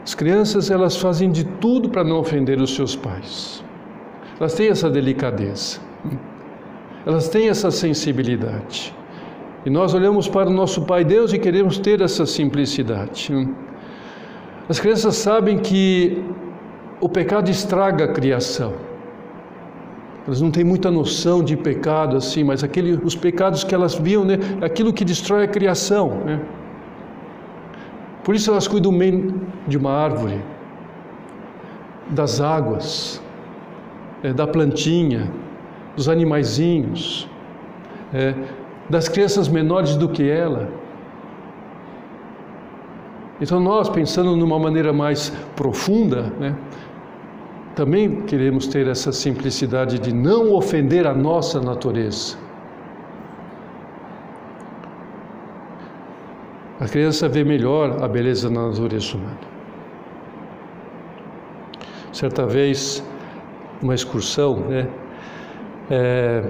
As 0.04 0.14
crianças, 0.14 0.70
elas 0.70 0.96
fazem 0.96 1.30
de 1.30 1.44
tudo 1.44 1.88
para 1.88 2.04
não 2.04 2.18
ofender 2.18 2.60
os 2.60 2.74
seus 2.74 2.94
pais. 2.94 3.64
Elas 4.38 4.54
têm 4.54 4.68
essa 4.68 4.88
delicadeza. 4.88 5.80
Elas 7.04 7.28
têm 7.28 7.48
essa 7.48 7.70
sensibilidade. 7.70 8.94
E 9.64 9.70
nós 9.70 9.94
olhamos 9.94 10.28
para 10.28 10.48
o 10.48 10.52
nosso 10.52 10.82
Pai 10.82 11.04
Deus 11.04 11.32
e 11.32 11.38
queremos 11.38 11.78
ter 11.78 12.00
essa 12.00 12.24
simplicidade. 12.24 13.32
As 14.68 14.78
crianças 14.78 15.16
sabem 15.16 15.58
que 15.58 16.24
o 17.00 17.08
pecado 17.08 17.50
estraga 17.50 18.04
a 18.04 18.12
criação. 18.12 18.85
Elas 20.26 20.40
não 20.40 20.50
têm 20.50 20.64
muita 20.64 20.90
noção 20.90 21.42
de 21.42 21.56
pecado 21.56 22.16
assim, 22.16 22.42
mas 22.42 22.64
aquele, 22.64 22.98
os 23.04 23.14
pecados 23.14 23.62
que 23.62 23.74
elas 23.74 23.94
viam, 23.94 24.24
né, 24.24 24.34
aquilo 24.60 24.92
que 24.92 25.04
destrói 25.04 25.44
a 25.44 25.48
criação. 25.48 26.08
Né? 26.24 26.40
Por 28.24 28.34
isso 28.34 28.50
elas 28.50 28.66
cuidam 28.66 28.96
bem 28.96 29.34
de 29.68 29.78
uma 29.78 29.92
árvore, 29.92 30.42
das 32.10 32.40
águas, 32.40 33.22
é, 34.22 34.32
da 34.32 34.46
plantinha, 34.48 35.30
dos 35.94 36.08
animaizinhos, 36.08 37.28
é, 38.12 38.34
das 38.90 39.08
crianças 39.08 39.46
menores 39.48 39.96
do 39.96 40.08
que 40.08 40.28
ela. 40.28 40.68
Então 43.40 43.60
nós, 43.60 43.88
pensando 43.88 44.34
numa 44.36 44.58
maneira 44.58 44.92
mais 44.92 45.30
profunda, 45.54 46.32
né, 46.40 46.56
também 47.76 48.22
queremos 48.22 48.66
ter 48.66 48.88
essa 48.88 49.12
simplicidade 49.12 49.98
de 49.98 50.12
não 50.12 50.54
ofender 50.54 51.06
a 51.06 51.12
nossa 51.12 51.60
natureza. 51.60 52.38
A 56.80 56.88
criança 56.88 57.28
vê 57.28 57.44
melhor 57.44 58.02
a 58.02 58.08
beleza 58.08 58.48
da 58.48 58.62
natureza 58.62 59.14
humana. 59.14 59.38
Certa 62.14 62.46
vez, 62.46 63.04
uma 63.82 63.94
excursão, 63.94 64.56
né? 64.56 64.88
É, 65.90 66.44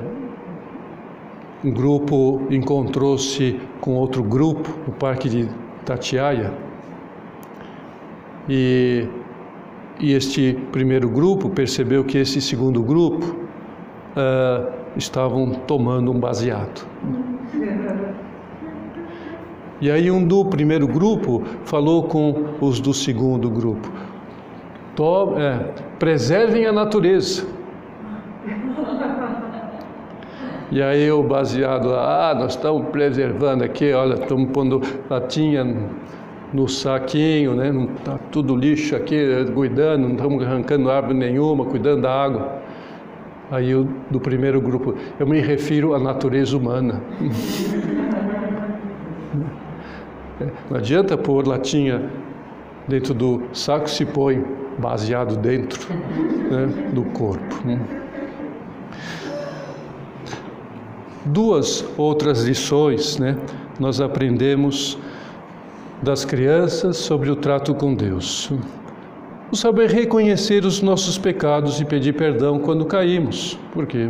um 1.65 1.73
grupo 1.73 2.47
encontrou-se 2.51 3.61
com 3.81 3.97
outro 3.97 4.23
grupo 4.23 4.71
no 4.87 4.93
parque 4.93 5.29
de 5.29 5.49
Tatiaia 5.85 6.53
e 8.49 9.09
e 10.01 10.13
este 10.13 10.59
primeiro 10.73 11.09
grupo 11.09 11.49
percebeu 11.49 12.05
que 12.05 12.19
esse 12.19 12.41
segundo 12.41 12.83
grupo 12.83 13.25
uh, 13.25 14.71
estavam 14.97 15.51
tomando 15.67 16.11
um 16.11 16.19
baseado. 16.19 16.87
E 19.81 19.91
aí 19.91 20.11
um 20.11 20.27
do 20.27 20.45
primeiro 20.45 20.87
grupo 20.87 21.43
falou 21.65 22.05
com 22.05 22.45
os 22.61 22.81
do 22.81 22.95
segundo 22.95 23.51
grupo: 23.51 23.91
é, 25.39 25.59
preservem 25.99 26.67
a 26.67 26.73
natureza. 26.73 27.47
E 30.73 30.83
aí 30.83 31.11
o 31.13 31.23
baseado, 31.23 31.95
ah, 31.95 32.35
nós 32.37 32.55
estamos 32.55 32.89
preservando 32.89 33.63
aqui, 33.63 33.93
olha, 33.93 34.15
estamos 34.15 34.51
pondo 34.51 34.83
latinha 35.09 35.65
no 36.57 36.67
saquinho, 36.67 37.55
né? 37.55 37.71
Não 37.71 37.87
tá 37.87 38.19
tudo 38.33 38.57
lixo 38.57 38.97
aqui, 38.97 39.23
cuidando, 39.53 40.05
não 40.05 40.13
estamos 40.13 40.43
arrancando 40.43 40.91
árvore 40.91 41.13
nenhuma, 41.19 41.67
cuidando 41.67 42.01
da 42.03 42.11
água. 42.11 42.63
Aí 43.51 43.71
eu, 43.71 43.87
do 44.11 44.19
primeiro 44.19 44.59
grupo, 44.59 44.95
eu 45.21 45.27
me 45.27 45.39
refiro 45.39 45.95
à 45.95 45.99
natureza 45.99 46.57
humana. 46.57 47.03
Não 50.71 50.77
adianta 50.77 51.17
pôr 51.17 51.47
latinha 51.47 52.11
dentro 52.87 53.15
do 53.15 53.43
saco, 53.53 53.89
se 53.89 54.05
põe. 54.05 54.45
baseado 54.79 55.39
dentro 55.39 55.81
né, 56.51 56.91
do 56.93 57.03
corpo. 57.05 57.67
Né? 57.67 57.81
Duas 61.25 61.83
outras 61.97 62.45
lições 62.45 63.19
né, 63.19 63.39
nós 63.81 64.01
aprendemos 64.03 64.99
das 66.07 66.25
crianças 66.25 66.99
sobre 66.99 67.29
o 67.33 67.35
trato 67.35 67.75
com 67.75 67.93
Deus. 67.93 68.53
O 69.51 69.57
saber 69.57 69.91
reconhecer 69.91 70.65
os 70.65 70.81
nossos 70.81 71.19
pecados 71.19 71.81
e 71.81 71.85
pedir 71.85 72.13
perdão 72.13 72.61
quando 72.61 72.87
caímos. 72.87 73.59
Por 73.73 73.87
quê? 73.87 74.09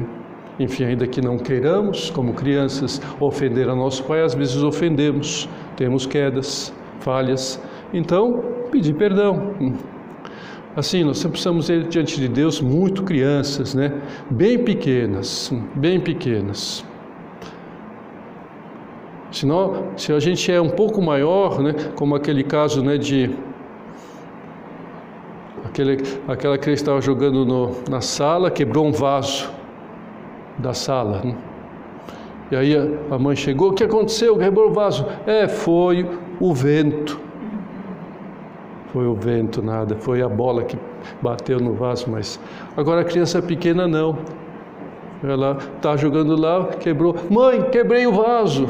Enfim, 0.60 0.84
ainda 0.84 1.06
que 1.06 1.22
não 1.22 1.38
queiramos, 1.38 2.10
como 2.10 2.34
crianças, 2.34 3.00
ofender 3.18 3.66
a 3.70 3.74
nosso 3.74 4.04
Pai, 4.04 4.20
às 4.20 4.34
vezes 4.34 4.62
ofendemos, 4.62 5.48
temos 5.74 6.04
quedas, 6.04 6.70
falhas. 7.00 7.58
Então, 7.94 8.44
pedir 8.70 8.94
perdão. 8.94 9.54
Assim, 10.76 11.02
nós 11.02 11.24
precisamos 11.24 11.70
ir 11.70 11.84
diante 11.84 12.20
de 12.20 12.28
Deus 12.28 12.60
muito 12.60 13.04
crianças, 13.04 13.74
né? 13.74 13.90
Bem 14.30 14.62
pequenas, 14.62 15.50
bem 15.74 15.98
pequenas. 15.98 16.84
Senão, 19.36 19.88
se 19.98 20.14
a 20.14 20.18
gente 20.18 20.50
é 20.50 20.58
um 20.58 20.70
pouco 20.70 21.02
maior, 21.02 21.60
né, 21.60 21.74
como 21.94 22.14
aquele 22.14 22.42
caso 22.42 22.82
né, 22.82 22.96
de 22.96 23.30
aquele, 25.62 25.98
aquela 26.26 26.56
que 26.56 26.70
estava 26.70 27.02
jogando 27.02 27.44
no, 27.44 27.72
na 27.86 28.00
sala, 28.00 28.50
quebrou 28.50 28.86
um 28.86 28.92
vaso 28.92 29.52
da 30.56 30.72
sala. 30.72 31.20
Né? 31.22 31.36
E 32.50 32.56
aí 32.56 32.74
a, 32.74 33.14
a 33.14 33.18
mãe 33.18 33.36
chegou, 33.36 33.72
o 33.72 33.74
que 33.74 33.84
aconteceu? 33.84 34.38
Quebrou 34.38 34.70
o 34.70 34.72
vaso. 34.72 35.04
É, 35.26 35.46
foi 35.46 36.08
o 36.40 36.54
vento. 36.54 37.20
Foi 38.90 39.06
o 39.06 39.14
vento, 39.14 39.60
nada. 39.60 39.96
Foi 39.96 40.22
a 40.22 40.28
bola 40.30 40.64
que 40.64 40.78
bateu 41.20 41.60
no 41.60 41.74
vaso, 41.74 42.06
mas 42.08 42.40
agora 42.74 43.02
a 43.02 43.04
criança 43.04 43.42
pequena 43.42 43.86
não. 43.86 44.16
Ela 45.22 45.58
está 45.76 45.96
jogando 45.96 46.36
lá, 46.36 46.66
quebrou. 46.80 47.16
Mãe, 47.30 47.62
quebrei 47.70 48.06
o 48.06 48.12
vaso. 48.12 48.66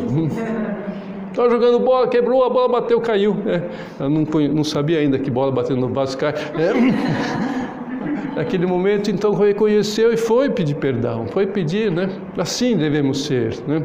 Estava 1.30 1.50
jogando 1.50 1.80
bola, 1.80 2.08
quebrou, 2.08 2.44
a 2.44 2.50
bola 2.50 2.68
bateu, 2.68 3.00
caiu. 3.00 3.36
É, 3.46 3.62
ela 3.98 4.08
não, 4.08 4.22
não, 4.52 4.64
sabia 4.64 4.98
ainda 4.98 5.18
que 5.18 5.30
bola 5.30 5.50
batendo 5.50 5.80
no 5.80 5.88
vaso 5.88 6.16
cai. 6.16 6.32
É. 6.32 7.56
Naquele 8.36 8.66
momento, 8.66 9.10
então, 9.10 9.32
reconheceu 9.32 10.12
e 10.12 10.16
foi 10.16 10.50
pedir 10.50 10.74
perdão, 10.74 11.26
foi 11.28 11.46
pedir, 11.46 11.90
né? 11.90 12.10
Assim 12.36 12.76
devemos 12.76 13.24
ser, 13.24 13.56
né? 13.66 13.82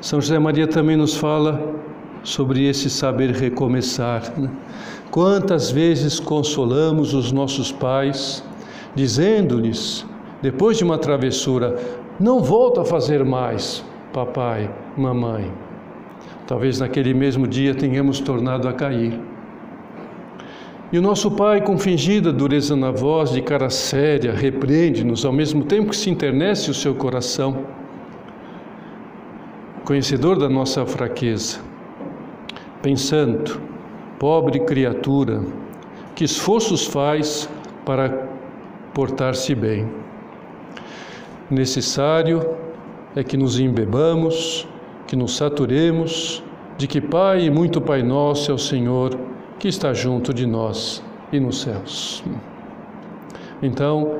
São 0.00 0.20
José 0.20 0.38
Maria 0.38 0.66
também 0.66 0.96
nos 0.96 1.14
fala 1.14 1.60
sobre 2.22 2.66
esse 2.66 2.88
saber 2.88 3.30
recomeçar. 3.30 4.22
Né? 4.38 4.50
Quantas 5.10 5.70
vezes 5.70 6.18
consolamos 6.18 7.14
os 7.14 7.30
nossos 7.32 7.70
pais, 7.70 8.42
dizendo-lhes 8.94 10.06
depois 10.42 10.76
de 10.76 10.82
uma 10.82 10.98
travessura, 10.98 11.78
não 12.18 12.40
volto 12.40 12.80
a 12.80 12.84
fazer 12.84 13.24
mais, 13.24 13.84
papai, 14.12 14.68
mamãe. 14.96 15.50
Talvez 16.48 16.80
naquele 16.80 17.14
mesmo 17.14 17.46
dia 17.46 17.74
tenhamos 17.74 18.18
tornado 18.18 18.68
a 18.68 18.72
cair. 18.72 19.18
E 20.92 20.98
o 20.98 21.02
nosso 21.02 21.30
pai, 21.30 21.62
com 21.62 21.78
fingida 21.78 22.32
dureza 22.32 22.74
na 22.74 22.90
voz, 22.90 23.30
de 23.30 23.40
cara 23.40 23.70
séria, 23.70 24.32
repreende-nos, 24.32 25.24
ao 25.24 25.32
mesmo 25.32 25.64
tempo 25.64 25.90
que 25.90 25.96
se 25.96 26.10
internece 26.10 26.70
o 26.70 26.74
seu 26.74 26.94
coração, 26.94 27.64
conhecedor 29.84 30.38
da 30.38 30.48
nossa 30.48 30.84
fraqueza, 30.84 31.60
pensando, 32.82 33.60
pobre 34.18 34.58
criatura, 34.60 35.40
que 36.16 36.24
esforços 36.24 36.84
faz 36.84 37.48
para 37.86 38.28
portar-se 38.92 39.54
bem 39.54 40.01
necessário 41.52 42.56
é 43.14 43.22
que 43.22 43.36
nos 43.36 43.58
embebamos, 43.58 44.66
que 45.06 45.14
nos 45.14 45.36
saturemos 45.36 46.42
de 46.78 46.86
que 46.86 47.00
Pai 47.00 47.44
e 47.44 47.50
muito 47.50 47.80
Pai 47.80 48.02
nosso 48.02 48.50
é 48.50 48.54
o 48.54 48.58
Senhor 48.58 49.16
que 49.58 49.68
está 49.68 49.92
junto 49.92 50.32
de 50.32 50.46
nós 50.46 51.02
e 51.32 51.38
nos 51.38 51.60
céus. 51.60 52.24
Então, 53.62 54.18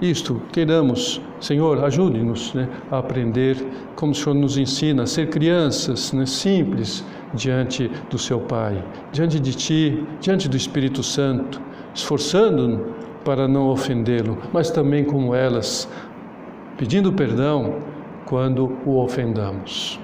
isto, 0.00 0.40
queiramos, 0.52 1.20
Senhor, 1.40 1.82
ajude-nos 1.84 2.54
né, 2.54 2.68
a 2.90 2.98
aprender 2.98 3.56
como 3.96 4.12
o 4.12 4.14
Senhor 4.14 4.34
nos 4.34 4.56
ensina, 4.56 5.02
a 5.02 5.06
ser 5.06 5.28
crianças 5.28 6.12
né, 6.12 6.24
simples 6.24 7.04
diante 7.34 7.90
do 8.08 8.16
Seu 8.16 8.38
Pai, 8.38 8.84
diante 9.10 9.40
de 9.40 9.54
Ti, 9.54 10.06
diante 10.20 10.48
do 10.48 10.56
Espírito 10.56 11.02
Santo, 11.02 11.60
esforçando-nos 11.92 12.98
para 13.24 13.48
não 13.48 13.68
ofendê-lo, 13.68 14.38
mas 14.52 14.70
também 14.70 15.04
como 15.04 15.34
elas, 15.34 15.88
pedindo 16.78 17.12
perdão 17.12 17.76
quando 18.24 18.72
o 18.86 19.02
ofendamos. 19.02 20.00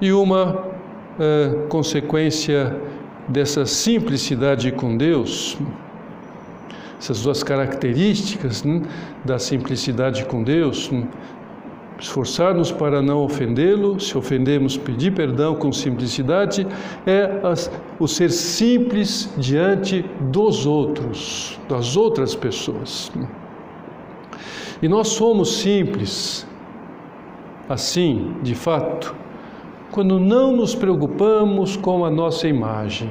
E 0.00 0.12
uma 0.12 0.64
é, 1.18 1.66
consequência 1.68 2.74
dessa 3.28 3.66
simplicidade 3.66 4.72
com 4.72 4.96
Deus, 4.96 5.58
essas 6.98 7.22
duas 7.22 7.42
características 7.42 8.64
né, 8.64 8.82
da 9.24 9.38
simplicidade 9.38 10.24
com 10.24 10.42
Deus, 10.42 10.90
esforçar-nos 11.98 12.72
para 12.72 13.02
não 13.02 13.18
ofendê-lo, 13.18 14.00
se 14.00 14.16
ofendemos, 14.16 14.76
pedir 14.76 15.12
perdão 15.12 15.54
com 15.54 15.70
simplicidade, 15.70 16.66
é 17.06 17.40
as, 17.42 17.70
o 17.98 18.08
ser 18.08 18.30
simples 18.30 19.30
diante 19.36 20.02
dos 20.30 20.66
outros, 20.66 21.60
das 21.68 21.96
outras 21.96 22.34
pessoas. 22.34 23.12
E 24.82 24.88
nós 24.88 25.08
somos 25.08 25.58
simples, 25.58 26.46
assim, 27.68 28.34
de 28.42 28.54
fato, 28.54 29.14
quando 29.90 30.18
não 30.18 30.56
nos 30.56 30.74
preocupamos 30.74 31.76
com 31.76 32.04
a 32.04 32.10
nossa 32.10 32.48
imagem. 32.48 33.10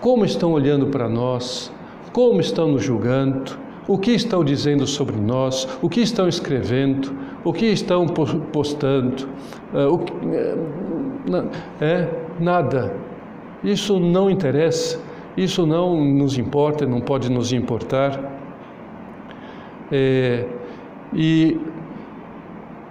Como 0.00 0.24
estão 0.24 0.52
olhando 0.52 0.86
para 0.86 1.08
nós, 1.08 1.70
como 2.12 2.40
estão 2.40 2.72
nos 2.72 2.82
julgando, 2.82 3.58
o 3.86 3.98
que 3.98 4.12
estão 4.12 4.42
dizendo 4.42 4.86
sobre 4.86 5.16
nós, 5.16 5.68
o 5.82 5.88
que 5.88 6.00
estão 6.00 6.28
escrevendo, 6.28 7.12
o 7.44 7.52
que 7.52 7.66
estão 7.66 8.06
postando, 8.06 9.28
eh, 9.74 10.56
eh, 11.80 11.84
é 11.84 12.08
nada. 12.40 12.94
Isso 13.62 14.00
não 14.00 14.30
interessa, 14.30 14.98
isso 15.36 15.66
não 15.66 16.02
nos 16.04 16.38
importa, 16.38 16.86
não 16.86 17.00
pode 17.00 17.30
nos 17.30 17.52
importar. 17.52 18.39
É, 19.90 20.44
e 21.12 21.58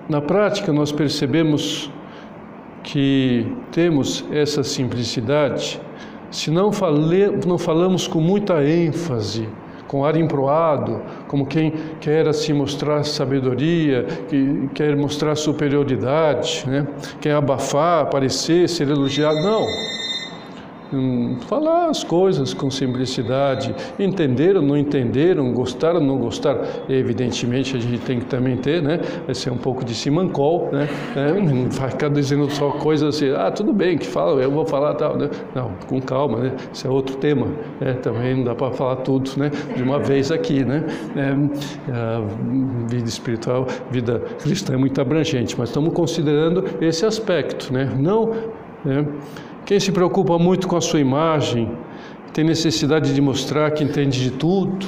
na 0.07 0.21
prática 0.21 0.73
nós 0.73 0.91
percebemos 0.91 1.89
que 2.83 3.45
temos 3.71 4.25
essa 4.31 4.63
simplicidade 4.63 5.79
se 6.31 6.51
não, 6.51 6.71
fale, 6.71 7.27
não 7.45 7.57
falamos 7.57 8.07
com 8.07 8.19
muita 8.19 8.63
ênfase, 8.63 9.49
com 9.87 10.05
ar 10.05 10.15
emproado, 10.15 11.01
como 11.27 11.45
quem 11.45 11.73
quer 11.99 12.27
assim 12.27 12.53
mostrar 12.53 13.03
sabedoria, 13.03 14.05
que 14.27 14.69
quer 14.75 14.95
mostrar 14.95 15.35
superioridade, 15.35 16.63
né? 16.67 16.87
quer 17.19 17.33
abafar, 17.33 18.03
aparecer, 18.03 18.69
ser 18.69 18.89
elogiado. 18.89 19.41
Não 19.41 19.65
falar 21.47 21.89
as 21.89 22.03
coisas 22.03 22.53
com 22.53 22.69
simplicidade, 22.69 23.75
entenderam, 23.99 24.61
não 24.61 24.77
entenderam, 24.77 25.51
gostaram, 25.53 25.99
não 25.99 26.17
gostaram, 26.17 26.61
evidentemente 26.89 27.77
a 27.77 27.79
gente 27.79 27.99
tem 27.99 28.19
que 28.19 28.25
também 28.25 28.57
ter, 28.57 28.81
né, 28.81 28.99
vai 29.25 29.35
ser 29.35 29.51
um 29.51 29.57
pouco 29.57 29.85
de 29.85 29.93
simancol, 29.93 30.69
né, 30.71 30.87
né 31.15 31.33
não 31.33 31.69
vai 31.69 31.89
ficar 31.91 32.09
dizendo 32.09 32.49
só 32.49 32.71
coisas 32.71 33.15
assim, 33.15 33.31
ah, 33.31 33.51
tudo 33.51 33.71
bem, 33.71 33.97
que 33.97 34.07
fala, 34.07 34.41
eu 34.41 34.51
vou 34.51 34.65
falar 34.65 34.95
tal, 34.95 35.15
né, 35.15 35.29
não, 35.53 35.71
com 35.87 36.01
calma, 36.01 36.39
né, 36.39 36.55
isso 36.73 36.87
é 36.87 36.89
outro 36.89 37.15
tema, 37.17 37.47
né, 37.79 37.93
também 37.93 38.37
não 38.37 38.43
dá 38.43 38.55
para 38.55 38.71
falar 38.71 38.97
tudo, 38.97 39.29
né, 39.37 39.51
de 39.75 39.83
uma 39.83 39.99
vez 39.99 40.31
aqui, 40.31 40.63
né, 40.65 40.85
é, 41.15 41.93
a 41.93 42.21
vida 42.87 43.07
espiritual, 43.07 43.67
vida 43.91 44.19
cristã 44.41 44.73
é 44.73 44.77
muito 44.77 44.99
abrangente, 44.99 45.55
mas 45.57 45.69
estamos 45.69 45.93
considerando 45.93 46.63
esse 46.81 47.05
aspecto, 47.05 47.71
né, 47.71 47.91
não, 47.97 48.33
né, 48.83 49.05
quem 49.69 49.79
se 49.79 49.91
preocupa 49.91 50.39
muito 50.39 50.67
com 50.67 50.75
a 50.75 50.81
sua 50.81 50.99
imagem, 50.99 51.71
tem 52.33 52.43
necessidade 52.43 53.13
de 53.13 53.21
mostrar 53.21 53.69
que 53.69 53.83
entende 53.83 54.19
de 54.19 54.31
tudo, 54.31 54.87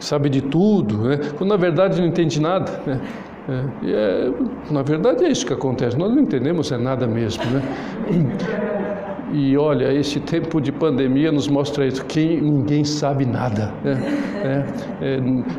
sabe 0.00 0.30
de 0.30 0.40
tudo, 0.40 0.96
né? 1.06 1.18
quando 1.36 1.50
na 1.50 1.58
verdade 1.58 2.00
não 2.00 2.08
entende 2.08 2.40
nada. 2.40 2.80
Né? 2.86 3.00
É, 3.46 3.90
é, 3.90 4.32
na 4.72 4.80
verdade 4.80 5.26
é 5.26 5.28
isso 5.28 5.44
que 5.44 5.52
acontece, 5.52 5.94
nós 5.94 6.10
não 6.10 6.22
entendemos 6.22 6.72
é 6.72 6.78
nada 6.78 7.06
mesmo. 7.06 7.44
Né? 7.44 8.95
E 9.38 9.54
olha, 9.54 9.92
esse 9.92 10.18
tempo 10.18 10.62
de 10.62 10.72
pandemia 10.72 11.30
nos 11.30 11.46
mostra 11.46 11.86
isso, 11.86 12.02
que 12.06 12.40
ninguém 12.40 12.84
sabe 12.84 13.26
nada. 13.26 13.70
Né? 13.84 14.02
É, 14.42 15.14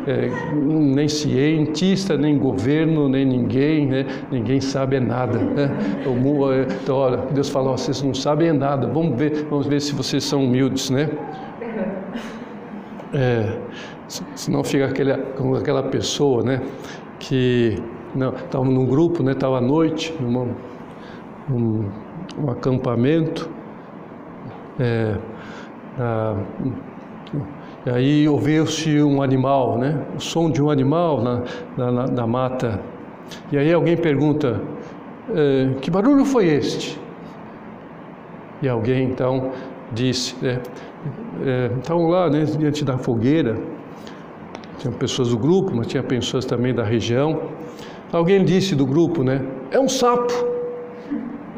é, 0.08 0.32
nem 0.56 1.08
cientista, 1.08 2.18
nem 2.18 2.40
governo, 2.40 3.08
nem 3.08 3.24
ninguém, 3.24 3.86
né? 3.86 4.08
ninguém 4.32 4.60
sabe 4.60 5.00
nada. 5.00 5.38
Né? 5.38 5.70
Então, 6.02 6.96
olha, 6.96 7.18
Deus 7.32 7.50
falou, 7.50 7.78
vocês 7.78 8.02
não 8.02 8.16
sabem 8.16 8.52
nada, 8.52 8.88
vamos 8.88 9.16
ver, 9.16 9.46
vamos 9.48 9.68
ver 9.68 9.80
se 9.80 9.94
vocês 9.94 10.24
são 10.24 10.46
humildes, 10.46 10.90
né? 10.90 11.12
É, 13.14 13.60
senão 14.34 14.64
fica 14.64 14.86
aquele, 14.86 15.16
com 15.38 15.54
aquela 15.54 15.84
pessoa, 15.84 16.42
né? 16.42 16.64
Que 17.20 17.78
estava 18.44 18.66
num 18.66 18.88
grupo, 18.88 19.22
né? 19.22 19.34
Estava 19.34 19.60
à 19.60 19.62
noite, 19.62 20.16
numa, 20.20 20.48
num 21.48 21.86
um 22.38 22.50
acampamento. 22.52 23.57
É, 24.80 25.16
e 27.86 27.90
aí 27.90 28.30
ouviu-se 28.30 29.02
um 29.02 29.22
animal, 29.22 29.78
né? 29.78 30.06
O 30.16 30.20
som 30.20 30.50
de 30.50 30.62
um 30.62 30.70
animal 30.70 31.22
na, 31.22 31.44
na, 31.78 32.08
na 32.08 32.28
mata. 32.28 32.80
E 33.52 33.58
aí 33.58 33.72
alguém 33.74 33.98
pergunta: 33.98 34.62
é, 35.34 35.74
que 35.82 35.90
barulho 35.90 36.26
foi 36.26 36.48
este? 36.48 37.00
E 38.62 38.68
alguém 38.68 39.06
então 39.06 39.52
disse, 39.92 40.36
né? 40.42 40.60
É, 41.46 41.72
estavam 41.78 42.08
lá 42.08 42.30
né, 42.30 42.44
diante 42.44 42.84
da 42.84 42.98
fogueira, 42.98 43.56
tinha 44.80 44.92
pessoas 44.92 45.30
do 45.30 45.38
grupo, 45.38 45.74
mas 45.76 45.88
tinha 45.88 46.04
pessoas 46.04 46.44
também 46.46 46.74
da 46.74 46.84
região. 46.84 47.42
Alguém 48.12 48.44
disse 48.44 48.76
do 48.76 48.86
grupo, 48.86 49.24
né? 49.24 49.46
É 49.72 49.80
um 49.80 49.88
sapo, 49.88 50.34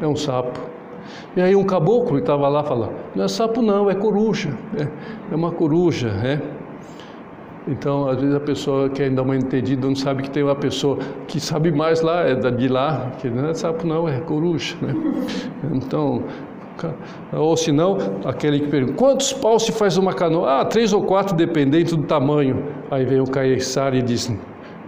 é 0.00 0.06
um 0.06 0.16
sapo. 0.16 0.69
E 1.36 1.40
aí 1.40 1.54
um 1.54 1.64
caboclo 1.64 2.16
que 2.16 2.22
estava 2.22 2.48
lá 2.48 2.62
falando, 2.62 2.92
não 3.14 3.24
é 3.24 3.28
sapo 3.28 3.62
não, 3.62 3.90
é 3.90 3.94
coruja, 3.94 4.56
é, 4.76 4.88
é 5.32 5.34
uma 5.34 5.52
coruja, 5.52 6.08
é. 6.08 6.40
Então, 7.68 8.08
às 8.08 8.18
vezes 8.18 8.34
a 8.34 8.40
pessoa 8.40 8.88
quer 8.88 9.10
dar 9.10 9.22
uma 9.22 9.36
entendida, 9.36 9.86
não 9.86 9.94
sabe 9.94 10.22
que 10.22 10.30
tem 10.30 10.42
uma 10.42 10.56
pessoa 10.56 10.98
que 11.28 11.38
sabe 11.38 11.70
mais 11.70 12.00
lá, 12.00 12.26
é 12.26 12.34
de 12.34 12.68
lá, 12.68 13.12
que 13.18 13.28
não 13.28 13.48
é 13.48 13.54
sapo 13.54 13.86
não, 13.86 14.08
é 14.08 14.18
coruja, 14.20 14.76
né? 14.80 14.94
Então, 15.72 16.24
ou 17.32 17.56
se 17.56 17.70
não, 17.70 17.98
aquele 18.24 18.60
que 18.60 18.68
pergunta, 18.68 18.96
quantos 18.96 19.32
paus 19.32 19.64
se 19.64 19.72
faz 19.72 19.96
uma 19.96 20.12
canoa? 20.12 20.60
Ah, 20.60 20.64
três 20.64 20.92
ou 20.92 21.02
quatro, 21.02 21.36
dependendo 21.36 21.96
do 21.96 22.04
tamanho. 22.04 22.64
Aí 22.90 23.04
vem 23.04 23.20
o 23.20 23.26
caiçara 23.26 23.96
e 23.96 24.02
diz, 24.02 24.32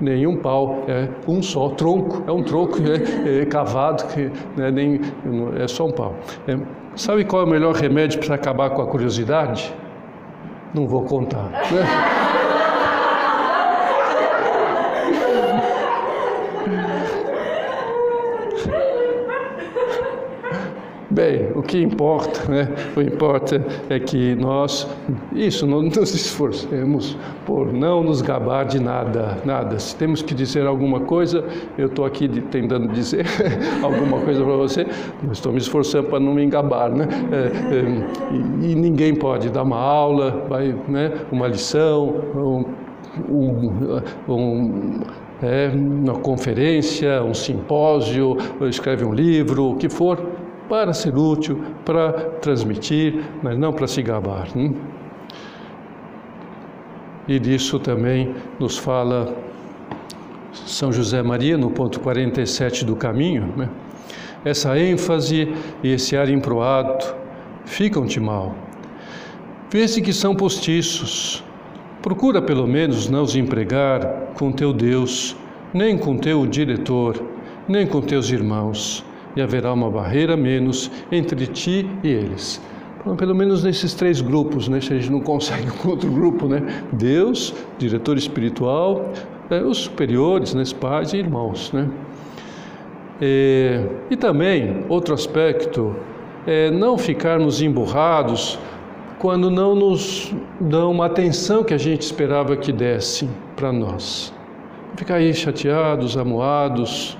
nenhum 0.03 0.37
pau, 0.37 0.85
é 0.89 1.09
um 1.29 1.41
só 1.41 1.71
tronco, 1.71 2.25
é 2.27 2.33
um 2.33 2.43
tronco 2.43 2.79
é, 2.83 3.43
é 3.43 3.47
cavado, 3.47 4.05
que 4.09 4.31
né, 4.57 4.71
nem, 4.71 5.01
é 5.59 5.69
só 5.69 5.87
um 5.87 5.93
pau. 5.93 6.15
É, 6.47 6.59
sabe 6.97 7.25
qual 7.25 7.43
é 7.43 7.45
o 7.45 7.49
melhor 7.49 7.75
remédio 7.75 8.21
para 8.21 8.35
acabar 8.35 8.71
com 8.71 8.83
a 8.83 8.87
curiosidade? 8.87 9.73
Não 10.75 10.87
vou 10.89 11.03
contar. 11.03 11.49
Né? 11.71 12.22
Bem, 21.13 21.51
o 21.55 21.63
que 21.63 21.79
importa, 21.79 22.51
né? 22.51 22.69
O 22.97 23.03
importa 23.03 23.63
é 23.91 24.01
que 24.01 24.35
nós, 24.35 24.89
isso, 25.35 25.67
não 25.67 25.83
nos 25.83 26.15
esforcemos 26.15 27.19
por 27.45 27.71
não 27.71 28.03
nos 28.03 28.23
gabar 28.23 28.65
de 28.65 28.81
nada, 28.81 29.37
nada. 29.45 29.79
Se 29.79 29.95
temos 29.95 30.23
que 30.23 30.33
dizer 30.33 30.67
alguma 30.67 31.01
coisa, 31.01 31.45
eu 31.77 31.89
estou 31.89 32.07
aqui 32.07 32.27
tentando 32.51 32.89
dizer 32.89 33.27
alguma 33.85 34.21
coisa 34.21 34.43
para 34.43 34.57
você, 34.57 34.87
mas 35.23 35.33
estou 35.33 35.53
me 35.53 35.59
esforçando 35.59 36.09
para 36.09 36.19
não 36.19 36.33
me 36.33 36.43
engabar, 36.43 36.89
né? 36.89 37.07
É, 37.31 37.37
é, 37.75 38.65
e, 38.65 38.73
e, 38.73 38.75
ninguém 38.75 39.15
pode 39.15 39.51
dar 39.51 39.65
uma 39.65 39.77
aula, 39.79 40.47
vai, 40.49 40.75
né? 40.89 41.13
Uma 41.31 41.47
lição, 41.47 42.23
um, 42.35 42.65
um, 43.29 44.01
um 44.29 45.01
é, 45.43 45.73
uma 45.75 46.15
conferência, 46.15 47.23
um 47.23 47.35
simpósio, 47.35 48.37
escreve 48.63 49.05
um 49.05 49.13
livro, 49.13 49.73
o 49.73 49.77
que 49.77 49.89
for, 49.89 50.32
para 50.73 50.95
ser 50.95 51.15
útil, 51.15 51.63
para 51.85 52.13
transmitir, 52.41 53.23
mas 53.43 53.59
não 53.59 53.75
para 53.75 53.87
se 53.87 54.01
gabar. 54.01 54.49
Hein? 54.57 54.75
E 57.29 57.39
disso 57.39 57.79
também 57.79 58.35
nos 58.59 58.79
fala 58.79 59.37
São 60.55 60.91
José 60.91 61.23
Maria, 61.23 61.59
no 61.59 61.71
ponto 61.71 62.01
47 62.01 62.87
do 62.87 62.97
caminho. 62.97 63.53
Né? 63.55 63.69
Essa 64.47 64.79
ênfase 64.79 65.55
e 65.85 65.93
esse 65.93 66.17
ar 66.17 66.31
improado 66.31 67.05
ficam-te 67.67 68.19
mal. 68.19 68.55
Vê-se 69.71 70.01
que 70.01 70.15
são 70.15 70.35
postiços. 70.35 71.45
Procura 72.01 72.41
pelo 72.41 72.67
menos 72.67 73.11
não 73.11 73.25
os 73.25 73.37
empregar 73.37 74.33
com 74.39 74.51
teu 74.51 74.73
Deus, 74.73 75.37
nem 75.75 75.99
com 75.99 76.17
teu 76.17 76.47
diretor, 76.47 77.23
nem 77.69 77.87
com 77.87 78.01
teus 78.01 78.31
irmãos 78.31 79.05
e 79.35 79.43
haverá 79.43 79.73
uma 79.73 79.91
barreira 79.91 80.37
menos 80.37 80.91
entre 81.11 81.47
ti 81.47 81.89
e 82.03 82.09
eles. 82.09 82.61
Pelo 83.17 83.35
menos 83.35 83.65
nesses 83.65 83.95
três 83.95 84.21
grupos, 84.21 84.69
né? 84.69 84.81
se 84.81 84.93
a 84.93 84.97
gente 84.97 85.11
não 85.11 85.21
consegue 85.21 85.71
com 85.79 85.89
outro 85.89 86.11
grupo, 86.11 86.47
né? 86.47 86.85
Deus, 86.93 87.53
diretor 87.77 88.17
espiritual, 88.17 89.11
é, 89.51 89.61
os 89.61 89.79
superiores, 89.79 90.55
né? 90.55 90.63
pais 90.81 91.13
e 91.13 91.17
irmãos. 91.17 91.73
Né? 91.73 91.91
É, 93.21 93.87
e 94.11 94.17
também, 94.17 94.85
outro 94.89 95.15
aspecto, 95.15 95.97
é 96.47 96.71
não 96.71 96.97
ficarmos 96.97 97.61
emburrados 97.61 98.59
quando 99.19 99.51
não 99.51 99.75
nos 99.75 100.35
dão 100.61 100.91
uma 100.91 101.07
atenção 101.07 101.63
que 101.63 101.73
a 101.73 101.79
gente 101.79 102.03
esperava 102.03 102.57
que 102.57 102.73
dessem 102.73 103.29
para 103.55 103.73
nós. 103.73 104.33
Ficar 104.97 105.17
aí 105.17 105.33
chateados, 105.33 106.17
amuados, 106.17 107.17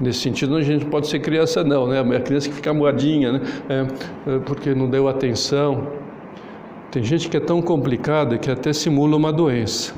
Nesse 0.00 0.20
sentido, 0.20 0.56
a 0.56 0.62
gente 0.62 0.84
pode 0.84 1.08
ser 1.08 1.18
criança, 1.18 1.64
não, 1.64 1.88
né? 1.88 2.00
A 2.00 2.20
criança 2.20 2.48
que 2.48 2.54
fica 2.54 2.72
moadinha, 2.72 3.32
né? 3.32 3.40
É, 3.68 3.86
é, 4.34 4.38
porque 4.38 4.72
não 4.74 4.88
deu 4.88 5.08
atenção. 5.08 5.88
Tem 6.90 7.02
gente 7.02 7.28
que 7.28 7.36
é 7.36 7.40
tão 7.40 7.60
complicada 7.60 8.38
que 8.38 8.50
até 8.50 8.72
simula 8.72 9.16
uma 9.16 9.32
doença. 9.32 9.92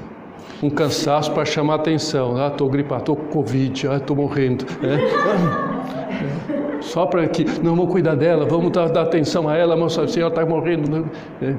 Um 0.63 0.71
cansaço 0.71 1.33
para 1.33 1.45
chamar 1.45 1.77
atenção. 1.77 2.37
Ah, 2.37 2.49
estou 2.49 2.69
gripado, 2.69 3.03
estou 3.03 3.17
com 3.17 3.27
Covid, 3.27 3.89
ah, 3.89 3.97
estou 3.97 4.17
morrendo. 4.17 4.65
É. 4.83 6.81
Só 6.81 7.05
para 7.05 7.29
que, 7.29 7.45
não 7.63 7.77
vou 7.77 7.87
cuidar 7.87 8.15
dela, 8.15 8.47
vamos 8.47 8.73
dar, 8.73 8.89
dar 8.89 9.03
atenção 9.03 9.49
a 9.49 9.57
ela, 9.57 9.77
mas 9.77 9.99
assim, 9.99 10.21
ela 10.21 10.31
está 10.31 10.45
morrendo. 10.47 10.91
Né? 10.91 11.05
É. 11.43 11.55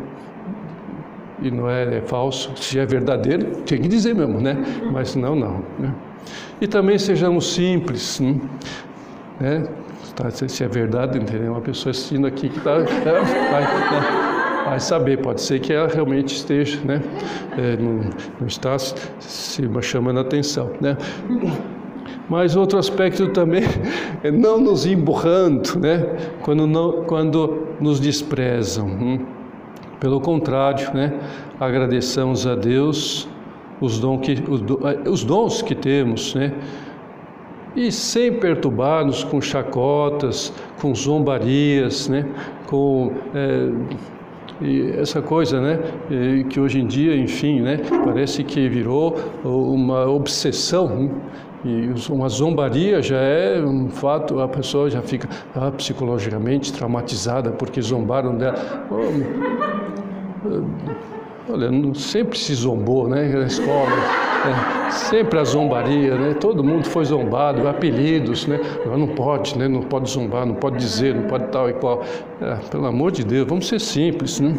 E 1.43 1.51
não 1.51 1.69
é, 1.69 1.97
é 1.97 2.01
falso. 2.01 2.51
Se 2.55 2.79
é 2.79 2.85
verdadeiro, 2.85 3.45
tem 3.65 3.79
que 3.79 3.87
dizer 3.87 4.15
mesmo, 4.15 4.41
né? 4.41 4.57
Mas 4.91 5.15
não, 5.15 5.35
não. 5.35 5.63
Né? 5.79 5.93
E 6.59 6.67
também 6.67 6.97
sejamos 6.99 7.53
simples, 7.53 8.19
né? 8.19 8.39
né? 9.39 9.67
Tá, 10.15 10.29
se 10.29 10.63
é 10.63 10.67
verdade, 10.67 11.17
entendeu? 11.17 11.53
Uma 11.53 11.61
pessoa 11.61 11.91
assistindo 11.91 12.27
aqui 12.27 12.49
que. 12.49 12.59
É, 12.59 12.61
vai, 12.61 12.81
né? 12.81 14.61
vai, 14.65 14.79
saber, 14.79 15.17
pode 15.17 15.41
ser 15.41 15.59
que 15.59 15.71
ela 15.71 15.87
realmente 15.87 16.35
esteja, 16.35 16.79
né? 16.83 17.01
É, 17.57 17.77
não, 17.77 18.09
não, 18.39 18.47
está 18.47 18.77
se 18.77 19.63
chamando 19.81 20.19
a 20.19 20.21
atenção, 20.21 20.71
né? 20.81 20.97
Mas 22.29 22.55
outro 22.55 22.77
aspecto 22.77 23.29
também 23.29 23.63
é 24.23 24.29
não 24.29 24.59
nos 24.59 24.85
emburrando, 24.85 25.79
né? 25.79 26.05
Quando, 26.41 26.67
não, 26.67 27.03
quando 27.03 27.67
nos 27.79 27.99
desprezam. 27.99 28.87
Hum? 28.87 29.25
Pelo 29.99 30.19
contrário, 30.19 30.93
né? 30.93 31.13
Agradeçamos 31.59 32.45
a 32.45 32.55
Deus 32.55 33.27
os, 33.81 33.99
dom 33.99 34.19
que, 34.19 34.33
eh, 34.33 35.09
os 35.09 35.23
dons 35.23 35.61
que 35.61 35.75
temos, 35.75 36.35
né? 36.35 36.53
E 37.75 37.91
sem 37.91 38.33
perturbar-nos 38.33 39.23
com 39.23 39.41
chacotas, 39.41 40.53
com 40.79 40.93
zombarias, 40.93 42.07
né? 42.07 42.25
Com 42.67 43.11
é, 43.33 43.69
essa 44.99 45.21
coisa, 45.21 45.59
né? 45.59 45.79
Que 46.49 46.59
hoje 46.59 46.79
em 46.81 46.85
dia, 46.85 47.15
enfim, 47.15 47.61
né? 47.61 47.79
Parece 48.05 48.43
que 48.43 48.67
virou 48.69 49.15
uma 49.43 50.05
obsessão. 50.05 50.87
Né? 50.89 51.09
E 51.63 51.93
uma 52.09 52.27
zombaria 52.27 53.01
já 53.01 53.19
é 53.19 53.61
um 53.61 53.89
fato, 53.89 54.39
a 54.39 54.47
pessoa 54.47 54.89
já 54.89 55.01
fica 55.01 55.29
ah, 55.55 55.71
psicologicamente 55.71 56.73
traumatizada 56.73 57.51
porque 57.51 57.79
zombaram 57.81 58.35
dela. 58.35 58.55
Oh, 58.89 59.11
Olha, 61.49 61.69
sempre 61.95 62.37
se 62.37 62.53
zombou, 62.53 63.07
né, 63.07 63.27
na 63.27 63.45
escola, 63.45 63.89
né? 63.89 64.89
sempre 64.91 65.39
a 65.39 65.43
zombaria, 65.43 66.15
né? 66.15 66.33
Todo 66.33 66.63
mundo 66.63 66.87
foi 66.87 67.05
zombado, 67.05 67.67
apelidos, 67.67 68.45
né? 68.47 68.59
Não 68.85 69.07
pode, 69.07 69.57
né? 69.57 69.67
Não 69.67 69.81
pode 69.81 70.09
zombar, 70.09 70.45
não 70.45 70.55
pode 70.55 70.77
dizer, 70.77 71.15
não 71.15 71.23
pode 71.23 71.45
tal 71.47 71.69
e 71.69 71.73
qual. 71.73 72.03
É, 72.39 72.55
pelo 72.69 72.85
amor 72.85 73.11
de 73.11 73.23
Deus, 73.23 73.47
vamos 73.47 73.67
ser 73.67 73.79
simples, 73.79 74.39
né? 74.39 74.53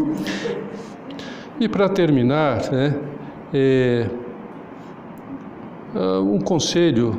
E 1.60 1.68
para 1.68 1.88
terminar, 1.88 2.70
né? 2.72 2.94
É, 3.54 4.06
ah, 5.94 6.20
um 6.20 6.40
conselho 6.40 7.18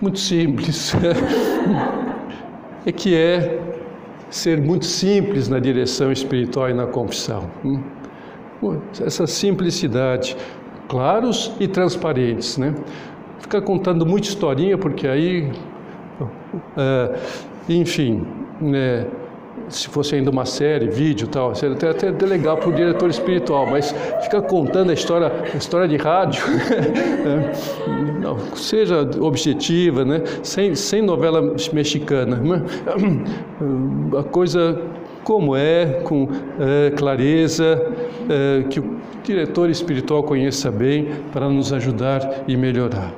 muito 0.00 0.18
simples 0.18 0.92
é 2.84 2.92
que 2.92 3.14
é 3.14 3.60
ser 4.28 4.60
muito 4.60 4.84
simples 4.84 5.48
na 5.48 5.58
direção 5.58 6.12
espiritual 6.12 6.68
e 6.68 6.74
na 6.74 6.86
confissão. 6.86 7.48
Essa 9.04 9.26
simplicidade, 9.26 10.36
claros 10.88 11.52
e 11.60 11.68
transparentes, 11.68 12.58
né? 12.58 12.74
Ficar 13.38 13.60
contando 13.62 14.04
muita 14.04 14.28
historinha, 14.28 14.76
porque 14.76 15.06
aí, 15.06 15.52
é, 16.76 17.18
enfim, 17.68 18.26
né, 18.60 19.06
se 19.68 19.88
fosse 19.88 20.14
ainda 20.14 20.30
uma 20.30 20.44
série, 20.44 20.88
vídeo 20.88 21.28
tal, 21.28 21.54
seria 21.54 21.76
até, 21.76 22.08
até 22.08 22.26
legal 22.26 22.56
para 22.56 22.68
o 22.68 22.72
diretor 22.72 23.08
espiritual, 23.10 23.66
mas 23.70 23.92
ficar 24.22 24.42
contando 24.42 24.90
a 24.90 24.94
história, 24.94 25.30
a 25.52 25.56
história 25.56 25.86
de 25.86 25.96
rádio, 25.96 26.42
né? 26.50 27.52
Não, 28.20 28.38
seja 28.56 29.08
objetiva, 29.20 30.04
né? 30.04 30.22
sem, 30.42 30.74
sem 30.74 31.02
novela 31.02 31.54
mexicana. 31.72 32.36
Né? 32.36 32.62
A 34.18 34.22
coisa 34.22 34.80
como 35.24 35.56
é, 35.56 36.00
com 36.04 36.28
é, 36.58 36.90
clareza, 36.90 37.80
é, 38.28 38.64
que 38.68 38.80
o 38.80 38.96
diretor 39.22 39.68
espiritual 39.68 40.22
conheça 40.22 40.70
bem 40.70 41.08
para 41.32 41.48
nos 41.48 41.72
ajudar 41.72 42.44
e 42.48 42.56
melhorar. 42.56 43.12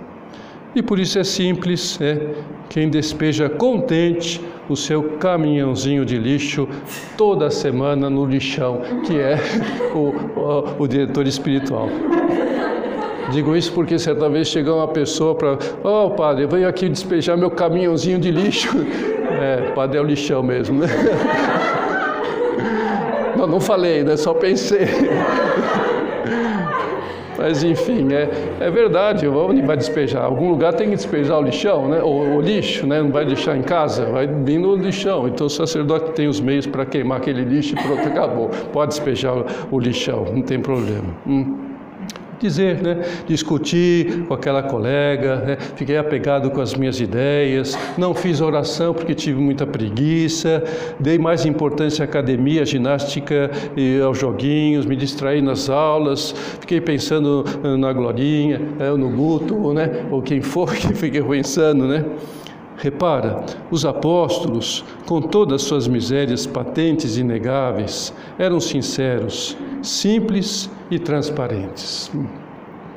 E 0.74 0.82
por 0.82 0.98
isso 0.98 1.18
é 1.18 1.24
simples, 1.24 2.00
é 2.00 2.34
quem 2.68 2.88
despeja 2.88 3.48
contente 3.48 4.40
o 4.68 4.76
seu 4.76 5.02
caminhãozinho 5.18 6.04
de 6.04 6.16
lixo 6.16 6.68
toda 7.16 7.50
semana 7.50 8.08
no 8.08 8.24
lixão, 8.24 8.80
que 9.04 9.18
é 9.18 9.36
o, 9.92 10.38
o, 10.38 10.82
o 10.84 10.88
diretor 10.88 11.26
espiritual. 11.26 11.88
Digo 13.32 13.56
isso 13.56 13.72
porque 13.72 13.98
certa 13.98 14.28
vez 14.28 14.48
chegou 14.48 14.78
uma 14.78 14.88
pessoa 14.88 15.34
para, 15.34 15.58
ó 15.84 16.06
oh, 16.06 16.10
padre, 16.10 16.46
venho 16.46 16.68
aqui 16.68 16.88
despejar 16.88 17.36
meu 17.36 17.50
caminhãozinho 17.50 18.18
de 18.18 18.30
lixo. 18.30 18.68
É, 19.40 19.72
padre 19.74 19.98
é 19.98 20.00
o 20.00 20.04
lixão 20.04 20.42
mesmo, 20.42 20.80
né? 20.80 20.86
Não, 23.36 23.46
não 23.46 23.60
falei, 23.60 24.02
né? 24.04 24.18
Só 24.18 24.34
pensei. 24.34 24.86
Mas 27.38 27.64
enfim, 27.64 28.12
é, 28.12 28.28
é 28.60 28.70
verdade, 28.70 29.26
onde 29.26 29.62
vai 29.62 29.78
despejar? 29.78 30.26
Algum 30.26 30.50
lugar 30.50 30.74
tem 30.74 30.90
que 30.90 30.96
despejar 30.96 31.38
o 31.38 31.42
lixão, 31.42 31.88
né? 31.88 32.02
o, 32.02 32.36
o 32.36 32.40
lixo, 32.42 32.86
né? 32.86 33.00
não 33.00 33.10
vai 33.10 33.24
deixar 33.24 33.56
em 33.56 33.62
casa, 33.62 34.04
vai 34.04 34.26
vir 34.26 34.58
no 34.58 34.76
lixão. 34.76 35.26
Então 35.26 35.46
o 35.46 35.50
sacerdote 35.50 36.12
tem 36.12 36.28
os 36.28 36.38
meios 36.38 36.66
para 36.66 36.84
queimar 36.84 37.16
aquele 37.16 37.42
lixo 37.42 37.74
e 37.74 37.82
pronto, 37.82 38.06
acabou. 38.06 38.50
Pode 38.74 38.90
despejar 38.90 39.34
o, 39.70 39.80
lixão, 39.80 40.26
não 40.30 40.42
tem 40.42 40.60
problema. 40.60 41.16
Hum 41.26 41.69
dizer, 42.40 42.82
né? 42.82 43.02
discutir 43.26 44.24
com 44.26 44.34
aquela 44.34 44.62
colega, 44.62 45.36
né? 45.36 45.56
fiquei 45.76 45.96
apegado 45.96 46.50
com 46.50 46.60
as 46.60 46.74
minhas 46.74 47.00
ideias, 47.00 47.78
não 47.96 48.14
fiz 48.14 48.40
oração 48.40 48.94
porque 48.94 49.14
tive 49.14 49.40
muita 49.40 49.66
preguiça, 49.66 50.62
dei 50.98 51.18
mais 51.18 51.44
importância 51.44 52.02
à 52.02 52.06
academia, 52.06 52.62
à 52.62 52.64
ginástica 52.64 53.50
e 53.76 54.00
aos 54.00 54.18
joguinhos, 54.18 54.86
me 54.86 54.96
distraí 54.96 55.42
nas 55.42 55.68
aulas, 55.68 56.34
fiquei 56.60 56.80
pensando 56.80 57.44
eh, 57.62 57.76
na 57.76 57.92
Glorinha, 57.92 58.58
né? 58.58 58.90
no 58.90 59.10
Guto, 59.10 59.72
né? 59.72 60.06
ou 60.10 60.22
quem 60.22 60.40
for 60.40 60.72
que 60.74 60.94
fiquei 60.94 61.22
pensando, 61.22 61.86
né? 61.86 62.04
Repara, 62.80 63.44
os 63.70 63.84
apóstolos, 63.84 64.82
com 65.06 65.20
todas 65.20 65.60
as 65.60 65.68
suas 65.68 65.86
misérias 65.86 66.46
patentes 66.46 67.18
e 67.18 67.20
inegáveis, 67.20 68.14
eram 68.38 68.58
sinceros, 68.58 69.54
simples 69.82 70.70
e 70.90 70.98
transparentes. 70.98 72.10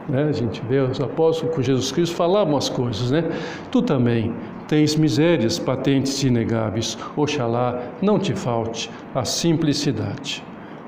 Né? 0.07 0.23
A 0.23 0.31
gente 0.31 0.61
vê 0.69 0.79
os 0.79 1.01
apóstolos 1.01 1.53
com 1.53 1.61
Jesus 1.61 1.91
Cristo 1.91 2.15
falavam 2.15 2.55
as 2.55 2.69
coisas, 2.69 3.11
né? 3.11 3.25
Tu 3.71 3.81
também 3.81 4.33
tens 4.69 4.95
misérias 4.95 5.59
patentes 5.59 6.23
e 6.23 6.27
inegáveis. 6.27 6.97
Oxalá 7.17 7.81
não 8.01 8.17
te 8.17 8.33
falte 8.33 8.89
a 9.13 9.25
simplicidade. 9.25 10.41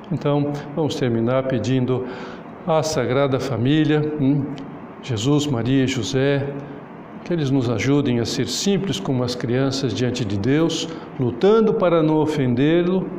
Então, 0.10 0.54
vamos 0.74 0.96
terminar 0.96 1.44
pedindo 1.44 2.06
à 2.66 2.82
Sagrada 2.82 3.42
Família, 3.42 4.02
hum, 4.22 4.46
Jesus, 5.04 5.48
Maria 5.48 5.84
e 5.84 5.88
José, 5.88 6.48
que 7.26 7.34
eles 7.34 7.50
nos 7.50 7.68
ajudem 7.72 8.20
a 8.20 8.26
ser 8.26 8.48
simples 8.48 9.00
como 9.00 9.24
as 9.24 9.34
crianças 9.34 9.96
diante 9.96 10.24
de 10.24 10.38
Deus, 10.38 10.88
lutando 11.20 11.74
para 11.74 12.04
não 12.04 12.18
ofendê-lo 12.18 13.10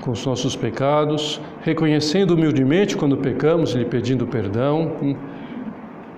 com 0.00 0.10
os 0.10 0.26
nossos 0.26 0.56
pecados, 0.56 1.40
reconhecendo 1.62 2.32
humildemente 2.32 2.96
quando 2.96 3.16
pecamos 3.16 3.74
lhe 3.74 3.84
pedindo 3.84 4.26
perdão, 4.26 4.92
hum, 5.00 5.14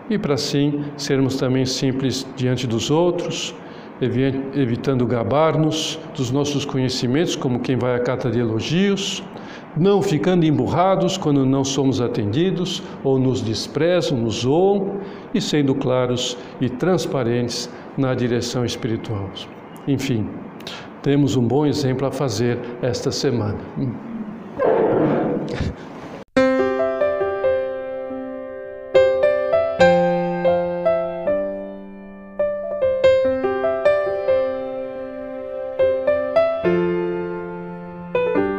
e 0.09 0.17
para 0.17 0.33
assim 0.33 0.83
sermos 0.97 1.37
também 1.37 1.67
simples 1.67 2.27
diante 2.37 2.67
dos 2.67 2.91
outros, 2.91 3.55
evitando 4.01 5.07
gabar-nos 5.07 6.01
dos 6.17 6.31
nossos 6.31 6.65
conhecimentos, 6.65 7.37
como 7.37 7.61
quem 7.61 7.77
vai 7.77 7.95
à 7.95 7.99
carta 8.01 8.31
de 8.31 8.39
elogios, 8.39 9.23
não 9.77 10.03
ficando 10.03 10.45
emburrados 10.45 11.17
quando 11.17 11.47
não 11.47 11.65
somos 11.65 12.01
atendidos 12.01 12.83
ou 13.05 13.19
nos 13.19 13.41
desprezam, 13.41 14.19
nos 14.19 14.41
zoam 14.41 15.01
e 15.33 15.41
sendo 15.41 15.75
claros 15.75 16.37
e 16.61 16.69
transparentes 16.69 17.71
na 17.97 18.15
direção 18.15 18.65
espiritual. 18.65 19.31
Enfim, 19.87 20.29
temos 21.03 21.37
um 21.37 21.47
bom 21.47 21.65
exemplo 21.65 22.07
a 22.07 22.13
fazer 22.13 22.59
esta 22.83 23.11
semana. 23.11 23.59